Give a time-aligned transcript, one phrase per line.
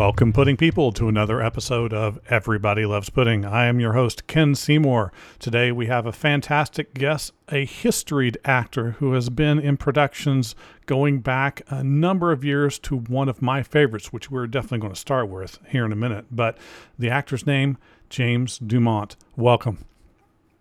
[0.00, 3.44] Welcome, pudding people, to another episode of Everybody Loves Pudding.
[3.44, 5.12] I am your host, Ken Seymour.
[5.38, 10.54] Today we have a fantastic guest, a historied actor who has been in productions
[10.86, 14.94] going back a number of years to one of my favorites, which we're definitely going
[14.94, 16.24] to start with here in a minute.
[16.30, 16.56] But
[16.98, 17.76] the actor's name,
[18.08, 19.16] James Dumont.
[19.36, 19.84] Welcome.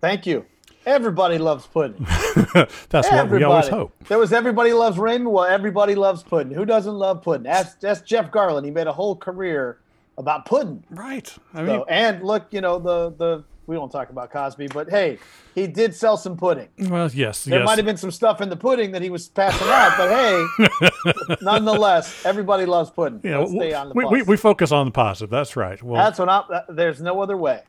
[0.01, 0.47] Thank you.
[0.85, 2.05] Everybody loves pudding.
[2.53, 3.17] That's everybody.
[3.17, 3.93] what we always hope.
[4.07, 5.31] There was everybody loves Raymond.
[5.31, 6.53] Well, everybody loves pudding.
[6.53, 7.43] Who doesn't love pudding?
[7.43, 8.65] That's that's Jeff Garlin.
[8.65, 9.79] He made a whole career
[10.17, 10.83] about pudding.
[10.89, 11.33] Right.
[11.53, 14.89] I mean, so, and look, you know the the we won't talk about Cosby, but
[14.89, 15.19] hey,
[15.53, 16.69] he did sell some pudding.
[16.79, 17.65] Well, yes, there yes.
[17.65, 21.37] might have been some stuff in the pudding that he was passing out, but hey,
[21.41, 23.21] nonetheless, everybody loves pudding.
[23.23, 23.45] Yeah,
[23.93, 25.29] we, we, we, focus on the positive.
[25.29, 25.81] That's right.
[25.83, 26.43] Well, that's what I'm.
[26.67, 27.61] There's no other way.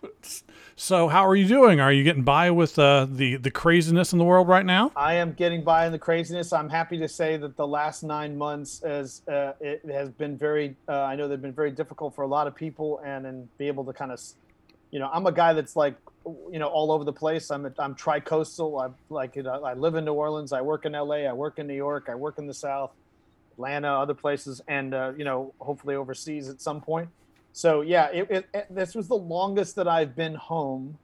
[0.76, 1.78] So, how are you doing?
[1.78, 4.92] Are you getting by with uh, the the craziness in the world right now?
[4.96, 6.54] I am getting by in the craziness.
[6.54, 10.74] I'm happy to say that the last nine months has uh, it has been very.
[10.88, 13.66] Uh, I know they've been very difficult for a lot of people, and and be
[13.66, 14.18] able to kind of,
[14.90, 17.50] you know, I'm a guy that's like, you know, all over the place.
[17.50, 18.78] I'm I'm tri-coastal.
[18.78, 20.52] I like you know, I live in New Orleans.
[20.52, 21.26] I work in L.A.
[21.26, 22.08] I work in New York.
[22.10, 22.92] I work in the South,
[23.52, 27.08] Atlanta, other places, and uh, you know, hopefully overseas at some point
[27.52, 30.98] so yeah, it, it, it, this was the longest that I've been home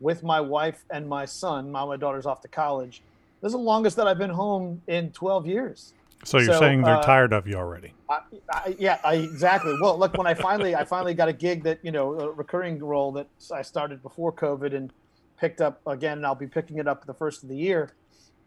[0.00, 1.70] with my wife and my son.
[1.70, 3.02] My, my daughter's off to college.
[3.42, 5.92] This is the longest that I've been home in 12 years.
[6.24, 7.94] So you're so, saying they're uh, tired of you already?
[8.08, 8.20] I,
[8.52, 9.74] I, yeah, I, exactly.
[9.80, 12.78] Well, look, when I finally I finally got a gig that you know a recurring
[12.78, 14.92] role that I started before COVID and
[15.38, 17.94] picked up again, and I'll be picking it up the first of the year.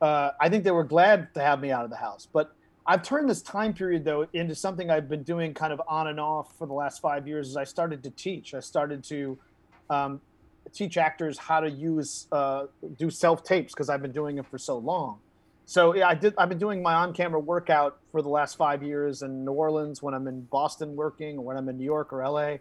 [0.01, 3.01] Uh, I think they were glad to have me out of the house, but I've
[3.01, 6.57] turned this time period though into something I've been doing kind of on and off
[6.57, 7.49] for the last five years.
[7.49, 9.39] As I started to teach, I started to
[9.89, 10.21] um,
[10.73, 12.65] teach actors how to use uh,
[12.97, 15.19] do self tapes because I've been doing it for so long.
[15.65, 16.33] So yeah, I did.
[16.37, 20.13] I've been doing my on-camera workout for the last five years in New Orleans, when
[20.13, 22.57] I'm in Boston working, or when I'm in New York or LA.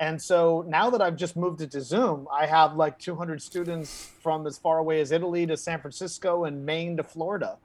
[0.00, 4.12] And so now that I've just moved it to Zoom, I have like 200 students
[4.22, 7.58] from as far away as Italy to San Francisco and Maine to Florida,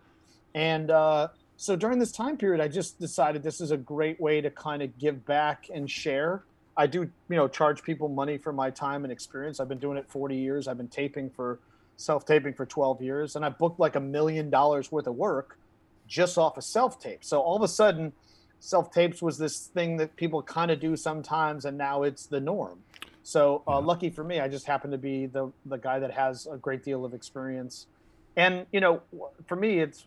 [0.53, 4.41] and uh, so during this time period, I just decided this is a great way
[4.41, 6.43] to kind of give back and share.
[6.75, 9.59] I do, you know, charge people money for my time and experience.
[9.59, 10.67] I've been doing it 40 years.
[10.67, 11.59] I've been taping for
[11.97, 15.57] self taping for 12 years, and I booked like a million dollars worth of work
[16.07, 17.23] just off of self tape.
[17.23, 18.13] So all of a sudden,
[18.59, 22.39] self tapes was this thing that people kind of do sometimes, and now it's the
[22.39, 22.79] norm.
[23.23, 23.77] So uh, yeah.
[23.77, 26.83] lucky for me, I just happen to be the the guy that has a great
[26.83, 27.87] deal of experience.
[28.35, 29.01] And you know,
[29.47, 30.05] for me, it's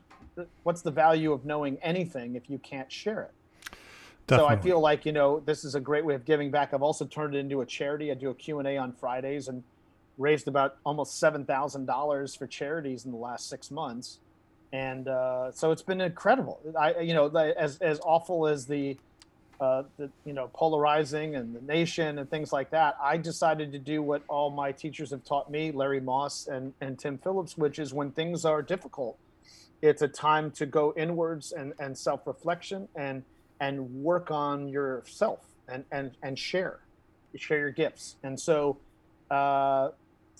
[0.62, 3.32] what's the value of knowing anything if you can't share it?
[4.26, 4.54] Definitely.
[4.54, 6.74] So I feel like you know this is a great way of giving back.
[6.74, 8.10] I've also turned it into a charity.
[8.10, 9.62] I do a Q and A on Fridays and
[10.18, 14.18] raised about almost seven thousand dollars for charities in the last six months,
[14.72, 16.60] and uh, so it's been incredible.
[16.78, 18.96] I you know as as awful as the
[19.60, 22.96] uh, the you know polarizing and the nation and things like that.
[23.02, 26.98] I decided to do what all my teachers have taught me, Larry Moss and and
[26.98, 29.18] Tim Phillips, which is when things are difficult
[29.82, 33.22] it's a time to go inwards and, and self-reflection and
[33.60, 36.80] and work on yourself and and and share
[37.36, 38.78] share your gifts and so
[39.30, 39.90] uh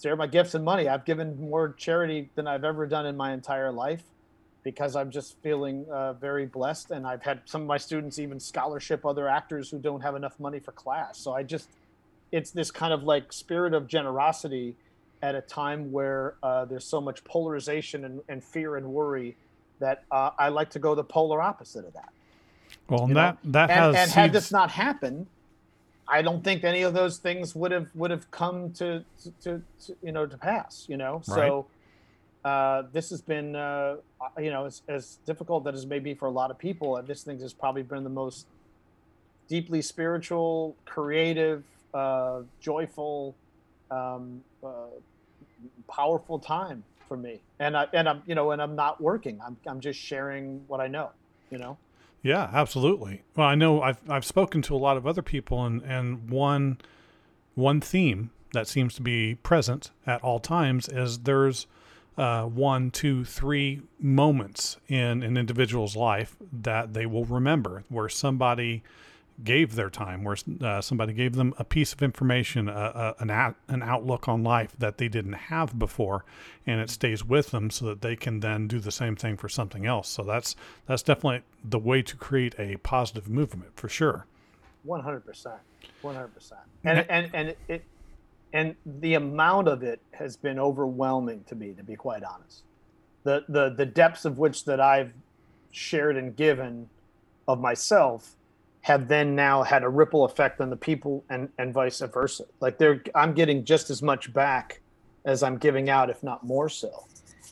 [0.01, 0.89] share my gifts and money.
[0.89, 4.03] I've given more charity than i've ever done in my entire life
[4.63, 6.91] because i'm just feeling uh, very blessed.
[6.91, 10.39] And i've had some of my students even scholarship other actors who don't have enough
[10.39, 11.19] money for class.
[11.19, 11.69] So i just
[12.33, 14.77] it's this kind of like spirit of generosity
[15.23, 19.37] at a time where uh, there's so much polarization and, and fear and worry
[19.79, 22.13] that uh, I like to go the polar opposite of that.
[22.89, 25.27] Well, and that that and, has and had this not happened,
[26.09, 29.05] I don't think any of those things would have would have come to,
[29.43, 30.87] to, to you know to pass.
[30.89, 31.25] You know, right.
[31.25, 31.67] so
[32.45, 33.97] uh, this has been uh,
[34.39, 37.01] you know as, as difficult as it may be for a lot of people.
[37.03, 38.47] This thing has probably been the most
[39.49, 43.35] deeply spiritual, creative, uh, joyful,
[43.91, 44.69] um, uh,
[45.89, 47.41] powerful time for me.
[47.59, 49.41] And I and I'm you know and I'm not working.
[49.45, 51.11] I'm I'm just sharing what I know.
[51.51, 51.79] You know.
[52.27, 53.23] Yeah, absolutely.
[53.37, 56.79] Well, I know I've I've spoken to a lot of other people, and and one
[57.55, 61.69] one theme that seems to be present at all times is there's
[62.19, 68.83] uh, one, two, three moments in an individual's life that they will remember where somebody
[69.45, 73.83] gave their time, where uh, somebody gave them a piece of information, an, at, an
[73.83, 76.25] outlook on life that they didn't have before,
[76.67, 79.49] and it stays with them so that they can then do the same thing for
[79.49, 80.09] something else.
[80.09, 80.57] So that's
[80.87, 84.27] that's definitely the way to create a positive movement for sure.
[84.85, 85.61] One hundred percent,
[86.01, 87.85] one hundred percent, and and and it
[88.53, 92.63] and the amount of it has been overwhelming to me, to be quite honest.
[93.25, 95.13] The the the depths of which that I've
[95.73, 96.89] shared and given
[97.47, 98.35] of myself
[98.87, 102.45] have then now had a ripple effect on the people and and vice versa.
[102.61, 104.81] Like they're I'm getting just as much back
[105.25, 107.05] as I'm giving out, if not more so.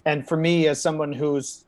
[0.04, 1.64] And for me, as someone who's,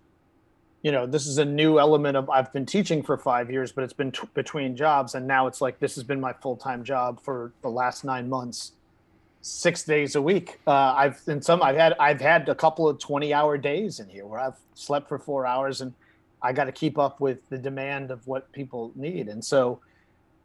[0.82, 3.82] you know, this is a new element of I've been teaching for five years, but
[3.82, 6.84] it's been t- between jobs, and now it's like this has been my full time
[6.84, 8.70] job for the last nine months,
[9.40, 10.60] six days a week.
[10.64, 14.08] Uh, I've in some I've had I've had a couple of twenty hour days in
[14.08, 15.92] here where I've slept for four hours and
[16.46, 19.80] I got to keep up with the demand of what people need, and so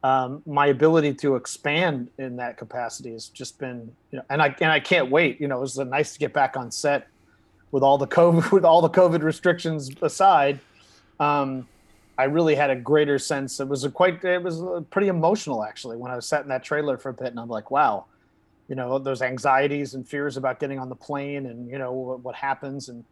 [0.04, 4.56] um, my ability to expand in that capacity has just been, you know, and I
[4.60, 5.40] and I can't wait.
[5.40, 7.08] You know, it was nice to get back on set
[7.72, 10.60] with all the COVID with all the COVID restrictions aside.
[11.20, 11.68] Um,
[12.18, 13.60] I really had a greater sense.
[13.60, 16.64] It was a quite it was pretty emotional actually when I was sat in that
[16.64, 18.06] trailer for a bit, and I'm like, wow,
[18.68, 22.20] you know, those anxieties and fears about getting on the plane, and you know what,
[22.22, 23.06] what happens, and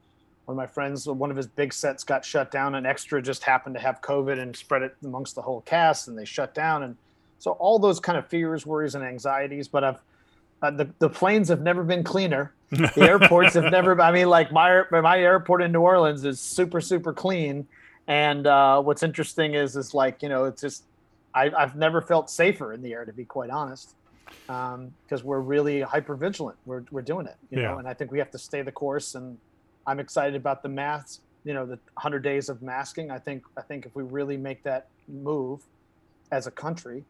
[0.49, 2.73] one of my friends, one of his big sets got shut down.
[2.73, 6.17] An extra just happened to have COVID and spread it amongst the whole cast, and
[6.17, 6.81] they shut down.
[6.81, 6.97] And
[7.37, 9.67] so all those kind of fears, worries, and anxieties.
[9.67, 9.99] But I've
[10.63, 12.51] uh, the the planes have never been cleaner.
[12.71, 14.01] The airports have never.
[14.01, 17.67] I mean, like my my airport in New Orleans is super super clean.
[18.07, 20.85] And uh, what's interesting is is like you know it's just
[21.35, 23.93] I, I've never felt safer in the air to be quite honest
[24.47, 26.57] because um, we're really hyper vigilant.
[26.65, 27.69] We're, we're doing it, you yeah.
[27.69, 29.37] know, and I think we have to stay the course and
[29.87, 31.21] I'm excited about the maths.
[31.45, 33.11] You know, the 100 days of masking.
[33.11, 35.61] I think I think if we really make that move
[36.31, 37.03] as a country,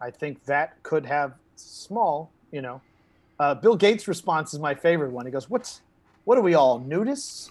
[0.00, 2.30] I think that could have small.
[2.50, 2.80] You know,
[3.38, 5.26] uh, Bill Gates' response is my favorite one.
[5.26, 5.82] He goes, "What's
[6.24, 7.50] what are we all nudists?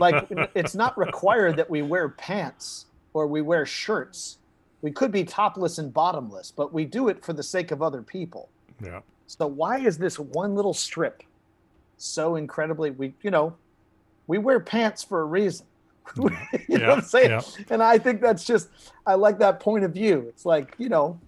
[0.00, 4.38] like it's not required that we wear pants or we wear shirts.
[4.82, 8.02] We could be topless and bottomless, but we do it for the sake of other
[8.02, 8.50] people.
[8.84, 9.00] Yeah.
[9.26, 11.22] So why is this one little strip
[11.96, 13.54] so incredibly we you know
[14.26, 15.66] we wear pants for a reason.
[16.16, 16.30] you
[16.68, 17.30] yeah, know what I'm saying?
[17.30, 17.42] Yeah.
[17.70, 18.68] And I think that's just
[19.06, 20.26] I like that point of view.
[20.28, 21.18] It's like you know,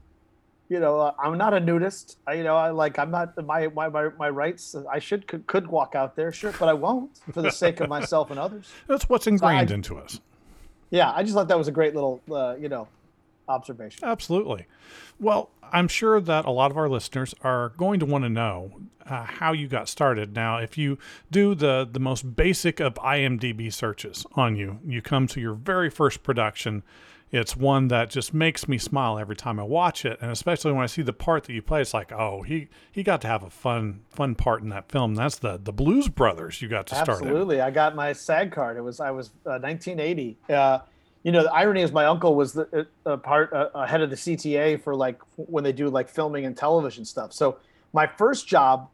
[0.68, 2.18] you know, uh, I'm not a nudist.
[2.26, 4.74] I, you know, I like I'm not my, my my my rights.
[4.90, 7.88] I should could, could walk out there, sure, but I won't for the sake of
[7.96, 8.70] myself and others.
[8.86, 10.20] That's what's ingrained so I, into us.
[10.90, 12.86] Yeah, I just thought that was a great little, uh, you know,
[13.48, 14.06] observation.
[14.06, 14.66] Absolutely.
[15.18, 18.72] Well, I'm sure that a lot of our listeners are going to want to know
[19.08, 20.34] uh, how you got started.
[20.34, 20.98] Now, if you
[21.30, 25.90] do the the most basic of IMDb searches on you, you come to your very
[25.90, 26.82] first production.
[27.32, 30.84] It's one that just makes me smile every time I watch it, and especially when
[30.84, 31.80] I see the part that you play.
[31.80, 35.14] It's like, oh, he he got to have a fun fun part in that film.
[35.14, 36.62] That's the the Blues Brothers.
[36.62, 37.20] You got to start.
[37.20, 38.76] Absolutely, I got my SAG card.
[38.76, 40.38] It was I was uh, 1980.
[40.48, 40.78] Uh,
[41.26, 44.16] you know, the irony is my uncle was the uh, part uh, head of the
[44.16, 47.32] CTA for like when they do like filming and television stuff.
[47.32, 47.58] So
[47.92, 48.88] my first job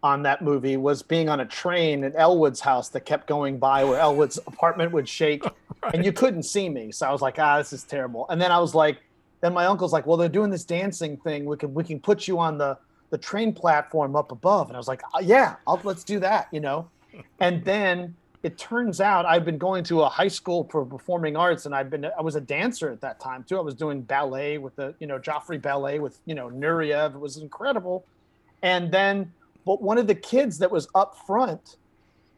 [0.00, 3.82] on that movie was being on a train at Elwood's house that kept going by
[3.82, 5.42] where Elwood's apartment would shake
[5.82, 5.92] right.
[5.92, 6.92] and you couldn't see me.
[6.92, 8.26] So I was like, ah, this is terrible.
[8.28, 8.98] And then I was like,
[9.40, 11.46] then my uncle's like, well, they're doing this dancing thing.
[11.46, 12.78] We can we can put you on the
[13.10, 14.68] the train platform up above.
[14.68, 16.88] And I was like, oh, yeah, I'll, let's do that, you know.
[17.40, 21.66] And then it turns out I've been going to a high school for performing arts,
[21.66, 23.56] and I've been I was a dancer at that time too.
[23.56, 27.14] I was doing ballet with the you know Joffrey Ballet with you know Nureyev.
[27.14, 28.04] It was incredible,
[28.62, 29.32] and then
[29.64, 31.76] but one of the kids that was up front.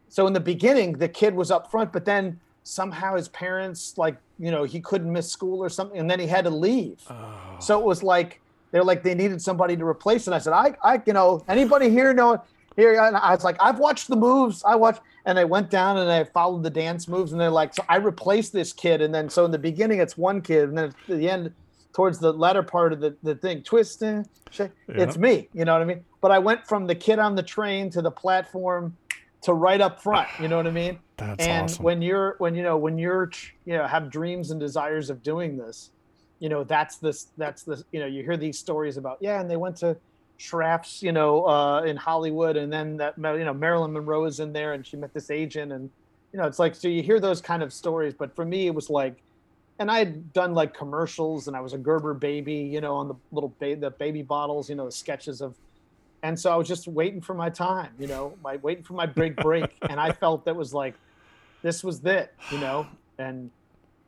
[0.08, 4.16] So in the beginning, the kid was up front, but then somehow his parents like
[4.38, 7.00] you know he couldn't miss school or something, and then he had to leave.
[7.08, 7.56] Oh.
[7.60, 8.42] So it was like
[8.72, 10.34] they're like they needed somebody to replace it.
[10.34, 12.42] I said, I I you know anybody here know
[12.76, 13.00] here?
[13.00, 14.62] And I was like, I've watched the moves.
[14.64, 17.74] I watched and I went down and I followed the dance moves, and they're like,
[17.74, 20.78] so I replaced this kid, and then so in the beginning it's one kid, and
[20.78, 21.52] then at the end,
[21.92, 24.26] towards the latter part of the, the thing, twisting,
[24.58, 24.94] eh, yeah.
[25.02, 26.04] it's me, you know what I mean?
[26.20, 28.96] But I went from the kid on the train to the platform
[29.42, 30.98] to right up front, you know what I mean?
[31.16, 31.84] That's and awesome.
[31.84, 33.30] when you're when you know when you're
[33.64, 35.90] you know have dreams and desires of doing this,
[36.40, 39.48] you know that's this that's the you know you hear these stories about yeah, and
[39.48, 39.96] they went to
[40.38, 44.52] Schraff's, you know, uh, in Hollywood, and then that you know Marilyn Monroe is in
[44.52, 45.90] there, and she met this agent, and
[46.32, 48.74] you know, it's like so you hear those kind of stories, but for me, it
[48.74, 49.22] was like,
[49.78, 53.08] and I had done like commercials, and I was a Gerber baby, you know, on
[53.08, 55.54] the little ba- the baby bottles, you know, the sketches of,
[56.22, 59.06] and so I was just waiting for my time, you know, my waiting for my
[59.06, 60.94] big break, and I felt that was like,
[61.62, 62.86] this was it, you know,
[63.18, 63.50] and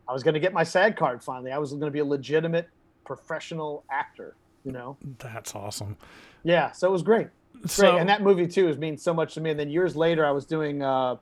[0.09, 1.53] I was going to get my SAG card finally.
[1.53, 2.69] I was going to be a legitimate
[3.05, 4.35] professional actor
[4.67, 4.97] you know?
[5.19, 5.97] That's awesome.
[6.43, 7.29] Yeah so it was great.
[7.67, 8.01] So, great.
[8.01, 9.51] And that movie too has means so much to me.
[9.51, 11.17] And then years later i was doing uh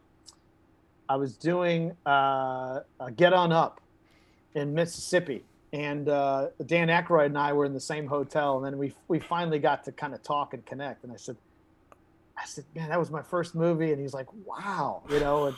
[1.09, 2.81] i was doing uh,
[3.15, 3.81] get on up
[4.55, 5.45] in mississippi.
[5.73, 8.57] And uh, dan Aykroyd and i were in the same hotel.
[8.57, 11.05] And then we we finally got to kind of talk and connect.
[11.05, 11.37] And i said
[12.39, 13.93] i said man that was my first movie.
[13.93, 15.47] And he's like wow you know?
[15.47, 15.57] And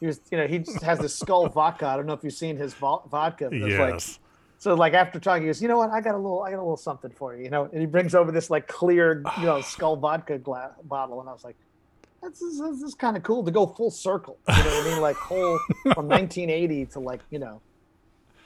[0.00, 1.86] he was you know he just has this skull vodka.
[1.86, 3.48] I don't know if you've seen his vodka.
[3.52, 3.78] Yes.
[3.78, 4.27] like
[4.58, 5.90] so like after talking, he goes, you know what?
[5.90, 7.68] I got a little, I got a little something for you, you know.
[7.72, 11.32] And he brings over this like clear, you know, skull vodka glass bottle, and I
[11.32, 11.56] was like,
[12.22, 14.38] this is, this is kind of cool to go full circle.
[14.48, 15.00] You know what I mean?
[15.00, 15.58] Like whole
[15.94, 17.60] from 1980 to like you know,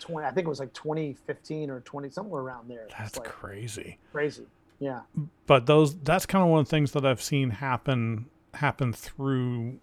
[0.01, 0.27] 20.
[0.27, 2.89] I think it was like 2015 or 20 somewhere around there.
[2.99, 3.99] That's like crazy.
[4.13, 4.45] Crazy.
[4.81, 5.01] Yeah.
[5.47, 9.79] But those that's kind of one of the things that I've seen happen happen through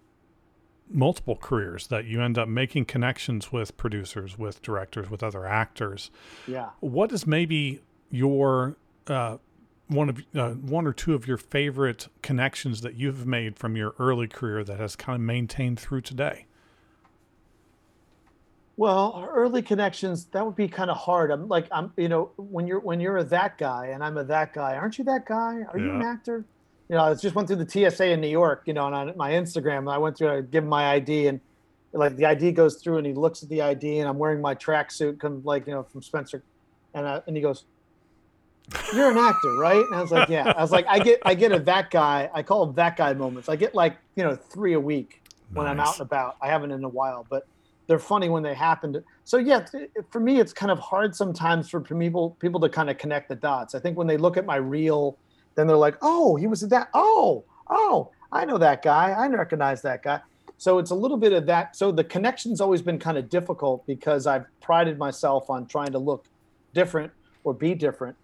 [0.90, 6.10] multiple careers that you end up making connections with producers, with directors, with other actors.
[6.46, 6.70] Yeah.
[6.80, 7.80] What is maybe
[8.10, 9.38] your uh,
[9.88, 13.94] one of uh, one or two of your favorite connections that you've made from your
[13.98, 16.46] early career that has kind of maintained through today?
[18.76, 21.30] Well, early connections that would be kind of hard.
[21.30, 24.24] I'm like I'm you know when you're when you're a that guy and I'm a
[24.24, 24.76] that guy.
[24.76, 25.64] Aren't you that guy?
[25.70, 25.84] Are yeah.
[25.84, 26.44] you an actor?
[26.90, 28.64] You know, I just went through the TSA in New York.
[28.66, 30.30] You know, and on my Instagram, I went through.
[30.30, 31.40] I give him my ID and
[31.92, 34.54] like the ID goes through and he looks at the ID and I'm wearing my
[34.54, 36.42] tracksuit, come like you know from Spencer,
[36.94, 37.64] and uh, and he goes,
[38.94, 39.84] you're an actor, right?
[39.84, 40.52] And I was like, yeah.
[40.56, 42.30] I was like, I get, I get a that guy.
[42.32, 43.48] I call them that guy moments.
[43.48, 45.72] I get like, you know, three a week when nice.
[45.72, 46.36] I'm out and about.
[46.40, 47.46] I haven't in a while, but
[47.86, 49.02] they're funny when they happen.
[49.24, 49.64] So yeah,
[50.10, 53.34] for me, it's kind of hard sometimes for people, people to kind of connect the
[53.34, 53.74] dots.
[53.74, 55.18] I think when they look at my reel,
[55.60, 56.88] then they're like, oh, he was that.
[56.94, 59.10] Oh, oh, I know that guy.
[59.12, 60.20] I recognize that guy.
[60.58, 61.76] So it's a little bit of that.
[61.76, 65.98] So the connection's always been kind of difficult because I've prided myself on trying to
[65.98, 66.26] look
[66.74, 67.12] different
[67.44, 68.16] or be different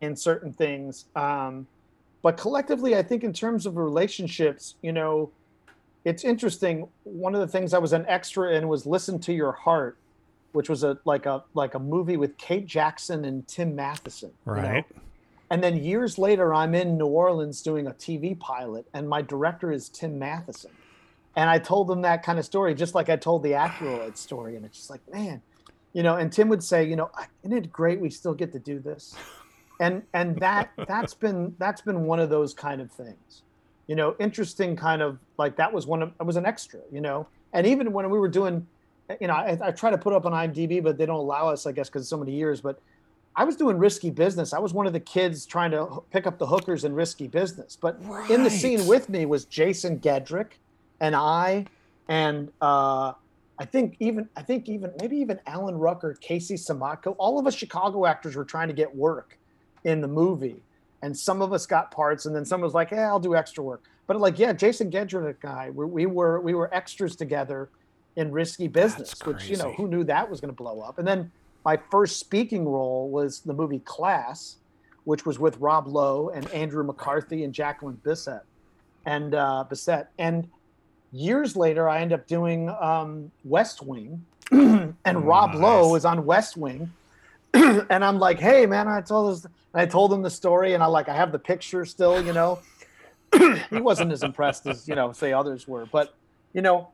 [0.00, 1.06] in certain things.
[1.14, 1.66] Um,
[2.22, 5.30] but collectively, I think in terms of relationships, you know,
[6.04, 6.88] it's interesting.
[7.04, 9.96] One of the things I was an extra in was "Listen to Your Heart,"
[10.52, 14.32] which was a like a like a movie with Kate Jackson and Tim Matheson.
[14.44, 14.84] Right.
[14.94, 15.00] You?
[15.54, 19.70] And then years later, I'm in New Orleans doing a TV pilot, and my director
[19.70, 20.72] is Tim Matheson.
[21.36, 24.56] And I told him that kind of story, just like I told the Aykroyd story.
[24.56, 25.40] And it's just like, man,
[25.92, 26.16] you know.
[26.16, 27.08] And Tim would say, you know,
[27.44, 29.14] isn't it great we still get to do this?
[29.78, 33.42] and and that that's been that's been one of those kind of things
[33.86, 37.00] you know interesting kind of like that was one of it was an extra you
[37.00, 38.64] know and even when we were doing
[39.20, 41.66] you know i, I try to put up on imdb but they don't allow us
[41.66, 42.78] i guess because so many years but
[43.36, 46.38] i was doing risky business i was one of the kids trying to pick up
[46.38, 48.30] the hookers in risky business but right.
[48.30, 50.52] in the scene with me was jason gedrick
[51.00, 51.64] and i
[52.08, 53.12] and uh
[53.58, 57.54] I think even I think even maybe even Alan Rucker, Casey Siemaszko, all of us
[57.54, 59.38] Chicago actors were trying to get work
[59.84, 60.62] in the movie.
[61.02, 63.62] And some of us got parts, and then someone was like, "Yeah, I'll do extra
[63.62, 67.68] work." But like, yeah, Jason Gedrick guy, we, we were we were extras together
[68.16, 70.98] in Risky Business, which you know who knew that was going to blow up.
[70.98, 71.30] And then
[71.64, 74.56] my first speaking role was the movie Class,
[75.04, 78.42] which was with Rob Lowe and Andrew McCarthy and Jacqueline Bisset,
[79.06, 80.06] and uh, Bisset.
[80.18, 80.48] And
[81.12, 85.60] years later, I end up doing um, West Wing, and oh, Rob nice.
[85.60, 86.92] Lowe was on West Wing,
[87.54, 90.82] and I'm like, "Hey, man, I told this." And I told him the story, and
[90.82, 92.60] I like I have the picture still, you know.
[93.70, 96.14] he wasn't as impressed as you know, say others were, but
[96.52, 96.88] you know,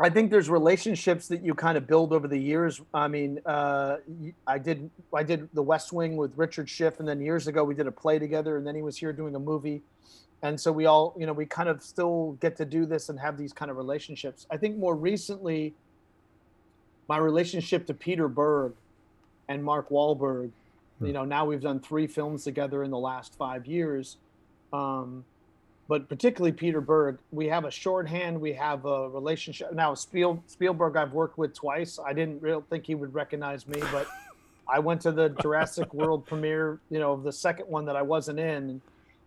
[0.00, 2.80] I think there's relationships that you kind of build over the years.
[2.94, 3.96] I mean, uh,
[4.46, 7.74] I did I did The West Wing with Richard Schiff, and then years ago we
[7.74, 9.82] did a play together, and then he was here doing a movie,
[10.42, 13.18] and so we all you know we kind of still get to do this and
[13.18, 14.46] have these kind of relationships.
[14.50, 15.74] I think more recently,
[17.08, 18.74] my relationship to Peter Berg
[19.48, 20.52] and Mark Wahlberg
[20.98, 21.06] Hmm.
[21.06, 24.16] You know, now we've done three films together in the last five years.
[24.72, 25.24] Um,
[25.88, 28.38] but particularly Peter Berg, we have a shorthand.
[28.38, 29.72] We have a relationship.
[29.72, 31.98] Now Spiel, Spielberg, I've worked with twice.
[31.98, 34.06] I didn't really think he would recognize me, but
[34.68, 36.78] I went to the Jurassic World premiere.
[36.90, 38.68] You know, the second one that I wasn't in.
[38.68, 38.80] And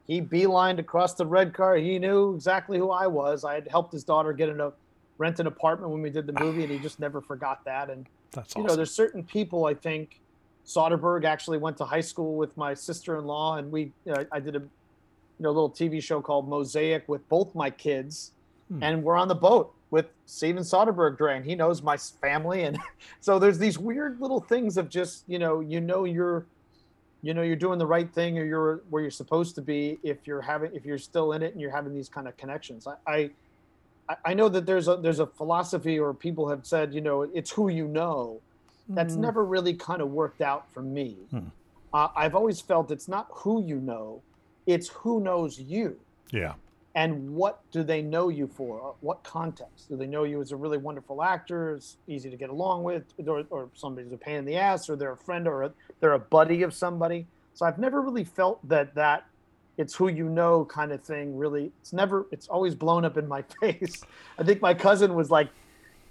[0.06, 1.76] he beelined across the red car.
[1.78, 3.44] He knew exactly who I was.
[3.44, 4.72] I had helped his daughter get in a
[5.18, 7.90] rent an apartment when we did the movie, and he just never forgot that.
[7.90, 8.68] And That's you awesome.
[8.68, 10.20] know, there's certain people I think
[10.66, 14.62] Soderbergh actually went to high school with my sister-in-law, and we uh, I did a
[15.42, 18.32] you know little TV show called Mosaic with both my kids,
[18.68, 18.84] hmm.
[18.84, 21.44] and we're on the boat with Steven Soderbergh during.
[21.44, 22.78] He knows my family, and
[23.22, 26.46] so there's these weird little things of just you know you know you're
[27.24, 30.28] you know you're doing the right thing or you're where you're supposed to be if
[30.28, 32.86] you're having if you're still in it and you're having these kind of connections.
[32.86, 33.32] I,
[34.08, 37.24] I I know that there's a there's a philosophy or people have said you know
[37.24, 38.40] it's who you know
[38.90, 39.22] that's mm.
[39.22, 41.16] never really kind of worked out for me.
[41.32, 41.40] Hmm.
[41.94, 44.22] Uh, I've always felt it's not who you know,
[44.74, 46.00] it's who knows you.
[46.32, 46.54] Yeah.
[46.94, 48.96] And what do they know you for?
[49.00, 49.88] What context?
[49.90, 53.04] Do they know you as a really wonderful actor, it's easy to get along with,
[53.26, 56.14] or, or somebody's a pain in the ass, or they're a friend, or a, they're
[56.14, 57.26] a buddy of somebody?
[57.54, 59.26] So I've never really felt that that
[59.78, 63.26] it's who you know kind of thing really it's never it's always blown up in
[63.26, 64.04] my face
[64.38, 65.48] i think my cousin was like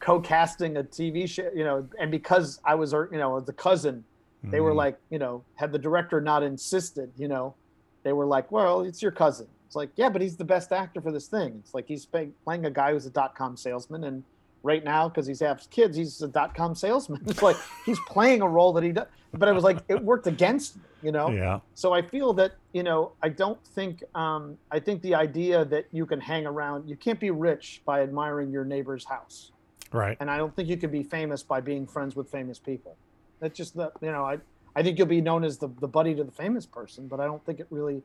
[0.00, 4.02] co-casting a TV show, you know, and because I was, you know, the cousin,
[4.42, 4.64] they mm-hmm.
[4.64, 7.54] were like, you know, had the director not insisted, you know,
[8.02, 9.46] they were like, well, it's your cousin.
[9.66, 11.60] It's like, yeah, but he's the best actor for this thing.
[11.62, 14.24] It's like he's playing a guy who's a dot com salesman, and
[14.62, 17.22] right now because he's has kids, he's a dot com salesman.
[17.26, 19.06] It's like he's playing a role that he does.
[19.32, 21.30] But it was like it worked against me, you know.
[21.30, 21.60] Yeah.
[21.74, 25.86] So I feel that you know I don't think um, I think the idea that
[25.92, 29.52] you can hang around, you can't be rich by admiring your neighbor's house.
[29.92, 30.16] Right.
[30.20, 32.96] And I don't think you can be famous by being friends with famous people.
[33.38, 34.38] That's just the you know I
[34.76, 37.24] I think you'll be known as the the buddy to the famous person, but I
[37.24, 38.02] don't think it really.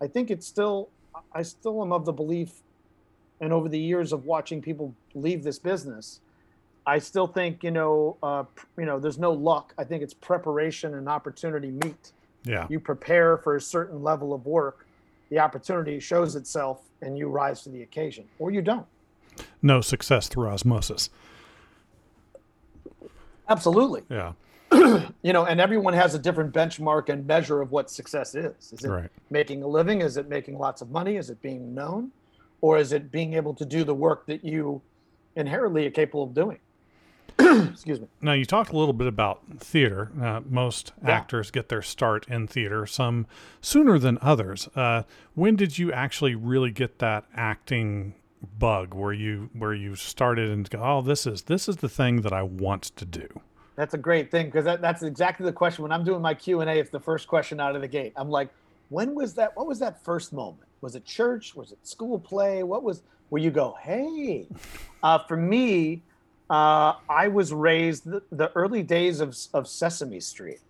[0.00, 0.88] I think it's still
[1.32, 2.62] I still am of the belief
[3.42, 6.20] and over the years of watching people leave this business,
[6.86, 8.44] I still think you know, uh,
[8.78, 9.74] you know, there's no luck.
[9.76, 12.12] I think it's preparation and opportunity meet.
[12.44, 12.66] Yeah.
[12.70, 14.86] You prepare for a certain level of work,
[15.28, 18.86] the opportunity shows itself, and you rise to the occasion, or you don't.
[19.60, 21.10] No success through osmosis.
[23.48, 24.02] Absolutely.
[24.08, 24.32] Yeah.
[25.22, 28.72] you know, and everyone has a different benchmark and measure of what success is.
[28.72, 29.10] Is it right.
[29.30, 30.00] making a living?
[30.00, 31.16] Is it making lots of money?
[31.16, 32.12] Is it being known?
[32.62, 34.80] or is it being able to do the work that you
[35.36, 36.58] inherently are capable of doing?
[37.38, 38.06] Excuse me.
[38.22, 40.10] Now you talked a little bit about theater.
[40.20, 41.10] Uh, most yeah.
[41.10, 43.26] actors get their start in theater, some
[43.60, 44.68] sooner than others.
[44.74, 45.02] Uh,
[45.34, 48.14] when did you actually really get that acting
[48.58, 52.20] bug, where you where you started and go, oh, this is this is the thing
[52.20, 53.40] that I want to do?
[53.76, 55.82] That's a great thing because that, that's exactly the question.
[55.82, 58.12] When I'm doing my Q and A, it's the first question out of the gate.
[58.16, 58.50] I'm like,
[58.90, 59.56] when was that?
[59.56, 60.68] What was that first moment?
[60.82, 61.54] Was it church?
[61.54, 62.62] Was it school play?
[62.62, 63.76] What was where you go?
[63.80, 64.46] Hey,
[65.02, 66.02] uh, for me,
[66.50, 70.60] uh, I was raised the, the early days of of Sesame Street.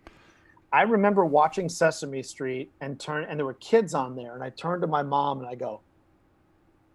[0.73, 4.50] I remember watching Sesame Street and turn and there were kids on there, and I
[4.50, 5.80] turned to my mom and I go,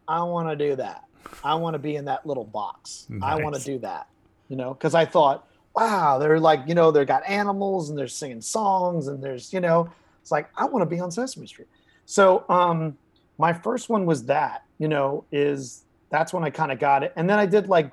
[0.08, 1.04] I want to do that.
[1.43, 3.06] I want to be in that little box.
[3.10, 3.30] Nice.
[3.30, 4.08] I want to do that.
[4.50, 8.08] You know, because I thought, wow, they're like, you know, they've got animals and they're
[8.08, 9.90] singing songs and there's, you know,
[10.22, 11.68] it's like I want to be on Sesame Street.
[12.06, 12.98] So um,
[13.38, 17.13] my first one was that you know is that's when i kind of got it.
[17.16, 17.92] And then i did like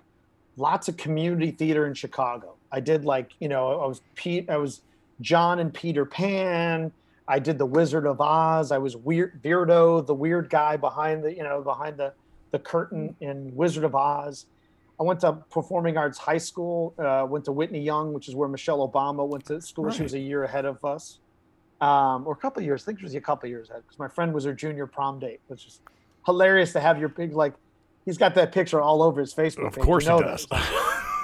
[0.56, 2.54] lots of community theater in chicago.
[2.72, 4.80] I did like you know i was pete i was
[5.20, 6.92] john and peter pan.
[7.26, 8.70] I did the wizard of oz.
[8.70, 12.12] I was weird beardo the weird guy behind the you know behind the
[12.50, 14.46] the curtain in wizard of oz
[14.98, 18.48] i went to performing arts high school uh, went to whitney young which is where
[18.48, 19.94] michelle obama went to school right.
[19.94, 21.18] she was a year ahead of us
[21.80, 22.82] um, or a couple years.
[22.82, 25.18] I think she was a couple years ahead because my friend was her junior prom
[25.18, 25.80] date, which is
[26.24, 27.54] hilarious to have your big like.
[28.04, 29.76] He's got that picture all over his Facebook.
[29.76, 30.46] Of course, you know he does.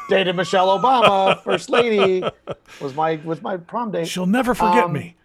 [0.09, 2.23] Dated Michelle Obama, first lady,
[2.81, 4.09] was my was my prom date.
[4.09, 5.17] She'll never forget um, me.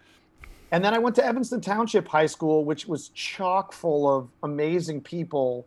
[0.72, 5.00] And then I went to Evanston Township High School, which was chock full of amazing
[5.00, 5.66] people,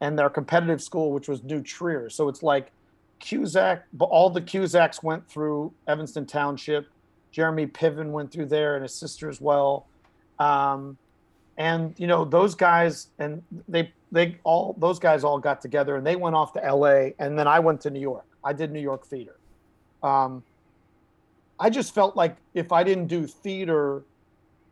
[0.00, 2.08] and their competitive school, which was New Trier.
[2.10, 2.70] So it's like
[3.18, 6.86] Cusack, but all the Cusacks went through Evanston Township
[7.30, 9.86] Jeremy Piven went through there and his sister as well.
[10.38, 10.96] Um,
[11.56, 16.06] and you know those guys and they they all those guys all got together and
[16.06, 18.24] they went off to LA and then I went to New York.
[18.44, 19.36] I did New York theater.
[20.02, 20.44] Um,
[21.58, 24.02] I just felt like if I didn't do theater,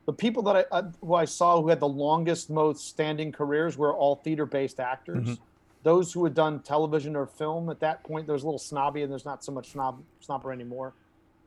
[0.07, 3.77] the people that I uh, who I saw who had the longest, most standing careers
[3.77, 5.29] were all theater-based actors.
[5.29, 5.43] Mm-hmm.
[5.83, 9.03] Those who had done television or film at that point, there was a little snobby,
[9.03, 10.95] and there's not so much snob snobber anymore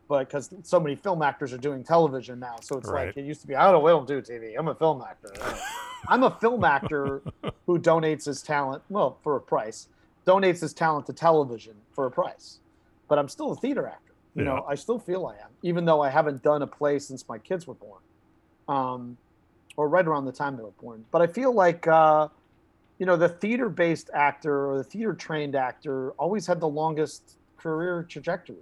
[0.10, 3.08] but because so many film actors are doing television now, so it's right.
[3.08, 3.56] like it used to be.
[3.56, 3.84] I don't.
[3.84, 4.56] We don't do TV.
[4.58, 5.32] I'm a film actor.
[6.08, 7.22] I'm a film actor
[7.67, 9.88] who donates his talent, well, for a price,
[10.26, 12.60] donates his talent to television for a price.
[13.08, 14.13] But I'm still a theater actor.
[14.34, 14.56] You yeah.
[14.56, 17.38] know, I still feel I am, even though I haven't done a play since my
[17.38, 18.00] kids were born,
[18.70, 19.18] um,
[19.76, 21.06] or right around the time they were born.
[21.12, 21.88] But I feel like.
[21.88, 22.30] Uh,
[22.98, 28.58] you know, the theater-based actor or the theater-trained actor always had the longest career trajectory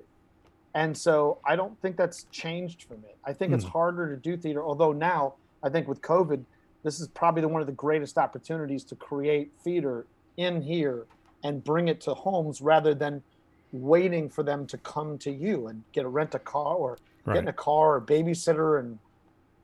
[0.78, 3.10] and so I don't think that's changed for me.
[3.26, 3.56] I think mm.
[3.56, 3.72] it's hmm.
[3.72, 6.44] harder to do theater, although now I think with COVID,
[6.84, 10.06] this is probably the, one of the greatest opportunities to create theater
[10.38, 11.08] in here
[11.44, 13.24] and bring it to homes rather than
[13.72, 17.34] waiting for them to come to you and get a rent a car or right.
[17.34, 19.00] get in a car or babysitter and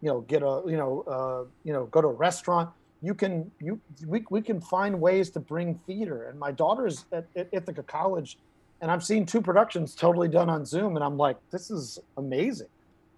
[0.04, 2.70] you know get a you know uh, you know go to a restaurant
[3.02, 7.26] you can you we, we can find ways to bring theater and my daughter's at,
[7.36, 8.38] at ithaca college
[8.84, 12.68] and I've seen two productions totally done on Zoom, and I'm like, this is amazing.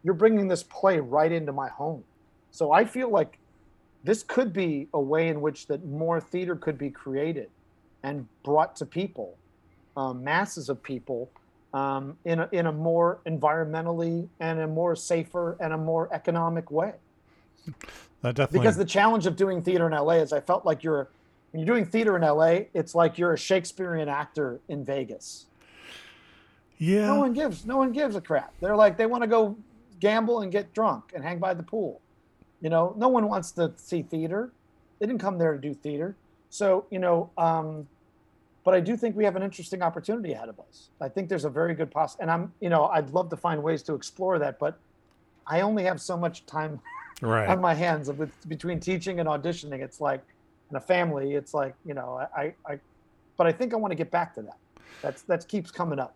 [0.04, 2.04] You're bringing this play right into my home.
[2.52, 3.40] So I feel like
[4.04, 7.50] this could be a way in which that more theater could be created
[8.04, 9.40] and brought to people,
[9.98, 11.32] um, masses of people,
[11.76, 16.72] um, in a, in a more environmentally and a more safer and a more economic
[16.72, 16.94] way.
[18.22, 21.10] That definitely because the challenge of doing theater in LA is I felt like you're
[21.52, 25.48] when you're doing theater in LA, it's like you're a Shakespearean actor in Vegas.
[26.78, 27.08] Yeah.
[27.08, 28.54] No one gives no one gives a crap.
[28.62, 29.58] They're like they want to go
[30.00, 32.00] gamble and get drunk and hang by the pool.
[32.62, 34.54] You know, no one wants to see theater.
[35.00, 36.16] They didn't come there to do theater.
[36.50, 37.88] So, you know, um,
[38.66, 40.90] but I do think we have an interesting opportunity ahead of us.
[41.00, 43.64] I think there's a very good poss and I'm, you know, I'd love to find
[43.64, 44.78] ways to explore that, but
[45.48, 46.82] I only have so much time
[47.22, 47.48] right.
[47.48, 49.82] on my hands with between teaching and auditioning.
[49.82, 50.24] It's like
[50.72, 52.80] in a family, it's like, you know, I, I
[53.38, 54.58] but I think I want to get back to that.
[55.02, 56.16] That's that keeps coming up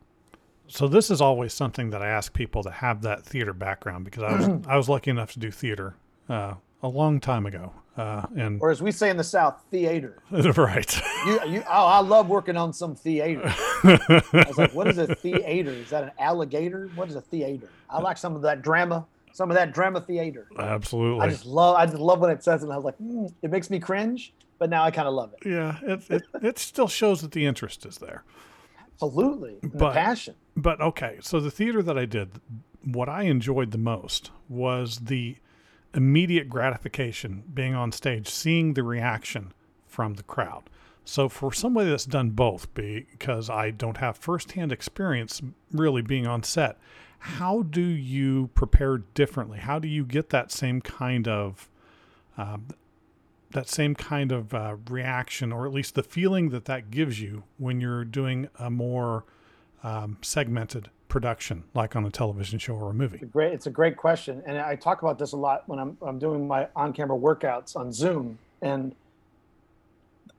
[0.70, 4.24] so this is always something that I ask people to have that theater background because
[4.24, 5.96] I was I was lucky enough to do theater
[6.30, 10.22] uh, a long time ago, uh, and or as we say in the South, theater.
[10.32, 11.02] right.
[11.26, 13.42] You, you, oh, I love working on some theater.
[13.84, 15.72] I was like, what is a theater?
[15.72, 16.90] Is that an alligator?
[16.96, 17.70] What is a theater?
[17.90, 20.48] I like some of that drama, some of that drama theater.
[20.58, 21.22] Absolutely.
[21.26, 22.68] I just love, I just love when it says it.
[22.68, 25.34] And I was like, mm, it makes me cringe, but now I kind of love
[25.34, 25.50] it.
[25.50, 28.24] Yeah, it, it it still shows that the interest is there.
[28.94, 30.36] Absolutely, but, the passion.
[30.56, 32.40] But okay, so the theater that I did,
[32.86, 35.38] what I enjoyed the most was the
[35.94, 39.54] immediate gratification being on stage, seeing the reaction
[39.88, 40.70] from the crowd.
[41.04, 46.44] So for somebody that's done both, because I don't have firsthand experience really being on
[46.44, 46.78] set,
[47.20, 49.58] how do you prepare differently?
[49.58, 51.70] How do you get that same kind of
[52.38, 52.68] um,
[53.52, 57.44] that same kind of uh, reaction, or at least the feeling that that gives you
[57.58, 59.26] when you're doing a more
[59.84, 63.16] um, segmented production, like on a television show or a movie?
[63.16, 65.78] It's a great, it's a great question, and I talk about this a lot when
[65.78, 68.96] I'm I'm doing my on-camera workouts on Zoom, and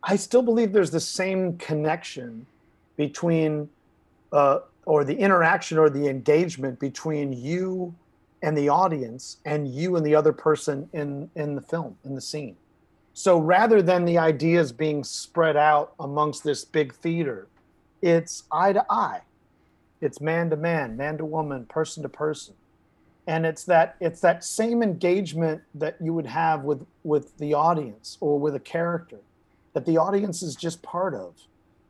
[0.03, 2.47] I still believe there's the same connection
[2.97, 3.69] between,
[4.33, 7.95] uh, or the interaction or the engagement between you
[8.43, 12.23] and the audience, and you and the other person in in the film in the
[12.23, 12.57] scene.
[13.13, 17.49] So rather than the ideas being spread out amongst this big theater,
[18.01, 19.21] it's eye to eye.
[20.01, 22.55] It's man to man, man to woman, person to person.
[23.27, 28.17] And it's that it's that same engagement that you would have with with the audience
[28.21, 29.19] or with a character
[29.73, 31.35] that the audience is just part of.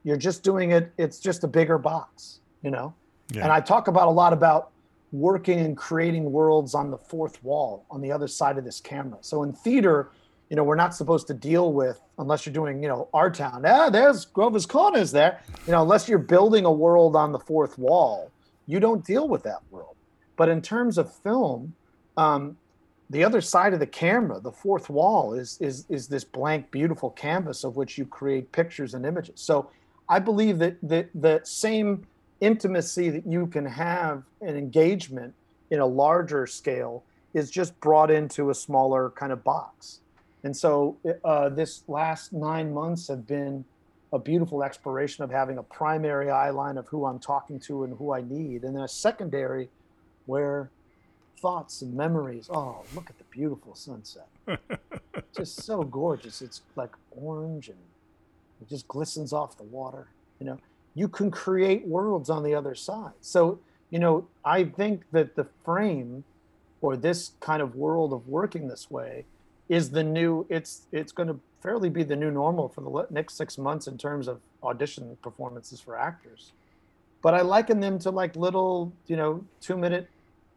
[0.04, 2.94] You're just doing it, it's just a bigger box, you know?
[3.32, 3.44] Yeah.
[3.44, 4.70] And I talk about a lot about
[5.12, 9.18] working and creating worlds on the fourth wall on the other side of this camera.
[9.20, 10.10] So in theater,
[10.50, 13.62] you know, we're not supposed to deal with unless you're doing, you know, our town.
[13.64, 15.40] Ah, there's Grover's Corners there.
[15.64, 18.32] You know, unless you're building a world on the fourth wall,
[18.66, 19.94] you don't deal with that world.
[20.36, 21.74] But in terms of film,
[22.16, 22.56] um,
[23.10, 27.10] the other side of the camera, the fourth wall, is is is this blank, beautiful
[27.10, 29.40] canvas of which you create pictures and images.
[29.40, 29.70] So
[30.08, 32.06] I believe that that the same
[32.40, 35.34] intimacy that you can have an engagement
[35.70, 40.00] in a larger scale is just brought into a smaller kind of box.
[40.42, 43.64] And so uh, this last nine months have been
[44.12, 47.96] a beautiful exploration of having a primary eye line of who I'm talking to and
[47.96, 49.68] who I need, and then a secondary
[50.26, 50.70] where
[51.40, 52.48] thoughts and memories.
[52.52, 54.28] Oh, look at the beautiful sunset.
[55.36, 56.42] just so gorgeous.
[56.42, 57.78] It's like orange and
[58.60, 60.08] it just glistens off the water.
[60.38, 60.58] You know,
[60.94, 63.12] you can create worlds on the other side.
[63.20, 63.58] So,
[63.90, 66.24] you know, I think that the frame
[66.80, 69.24] or this kind of world of working this way
[69.70, 73.36] is the new it's it's going to fairly be the new normal for the next
[73.36, 76.52] six months in terms of audition performances for actors.
[77.22, 80.08] But i liken them to like little you know two minute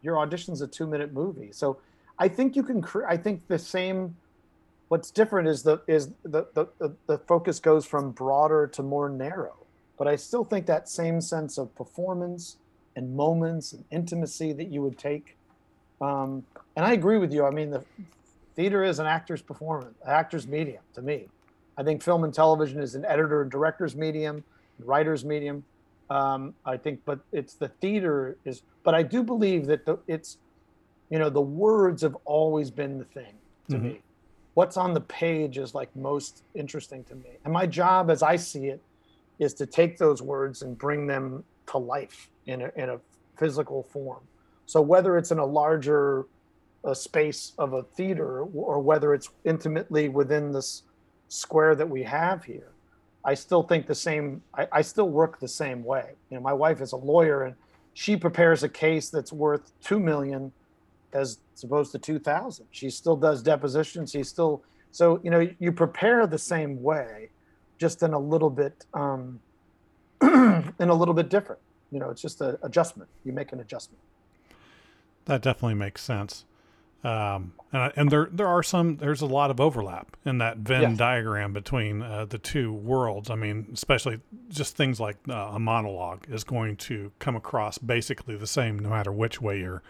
[0.02, 1.50] your audition's a two minute movie.
[1.52, 1.78] So
[2.18, 4.16] i think you can cre- i think the same
[4.88, 9.08] what's different is the is the, the the the focus goes from broader to more
[9.08, 9.54] narrow.
[9.96, 12.56] But i still think that same sense of performance
[12.96, 15.36] and moments and intimacy that you would take.
[16.00, 17.44] Um, and i agree with you.
[17.44, 17.84] I mean the
[18.54, 21.28] theater is an actor's performance, actor's medium to me.
[21.76, 24.44] I think film and television is an editor and director's medium,
[24.78, 25.64] writer's medium.
[26.10, 28.62] Um, I think, but it's the theater is.
[28.82, 30.36] But I do believe that the, it's,
[31.08, 33.34] you know, the words have always been the thing
[33.70, 33.86] to mm-hmm.
[33.86, 34.00] me.
[34.52, 38.36] What's on the page is like most interesting to me, and my job, as I
[38.36, 38.80] see it,
[39.38, 43.00] is to take those words and bring them to life in a, in a
[43.36, 44.20] physical form.
[44.66, 46.26] So whether it's in a larger
[46.84, 50.82] a space of a theater or whether it's intimately within this
[51.28, 52.74] square that we have here
[53.24, 56.12] i still think the same I, I, still work the same way.
[56.30, 57.56] You know my wife is a lawyer and
[57.94, 60.52] she prepares a case that's worth two million
[61.12, 64.10] as opposed to 2000 she still does depositions.
[64.12, 67.30] She still so you know you prepare the same way
[67.78, 69.40] just in a little bit um
[70.22, 71.60] in a little bit different.
[71.90, 73.08] You know it's just an adjustment.
[73.24, 74.00] You make an adjustment.
[75.24, 76.44] That definitely makes sense
[77.04, 80.80] Um, and, and there there are some there's a lot of overlap in that Venn
[80.82, 80.96] Yes.
[80.98, 83.28] diagram between uh, the two worlds.
[83.30, 88.36] I mean, especially just things like uh, a monologue is going to come across basically
[88.36, 89.82] the same no matter which way you're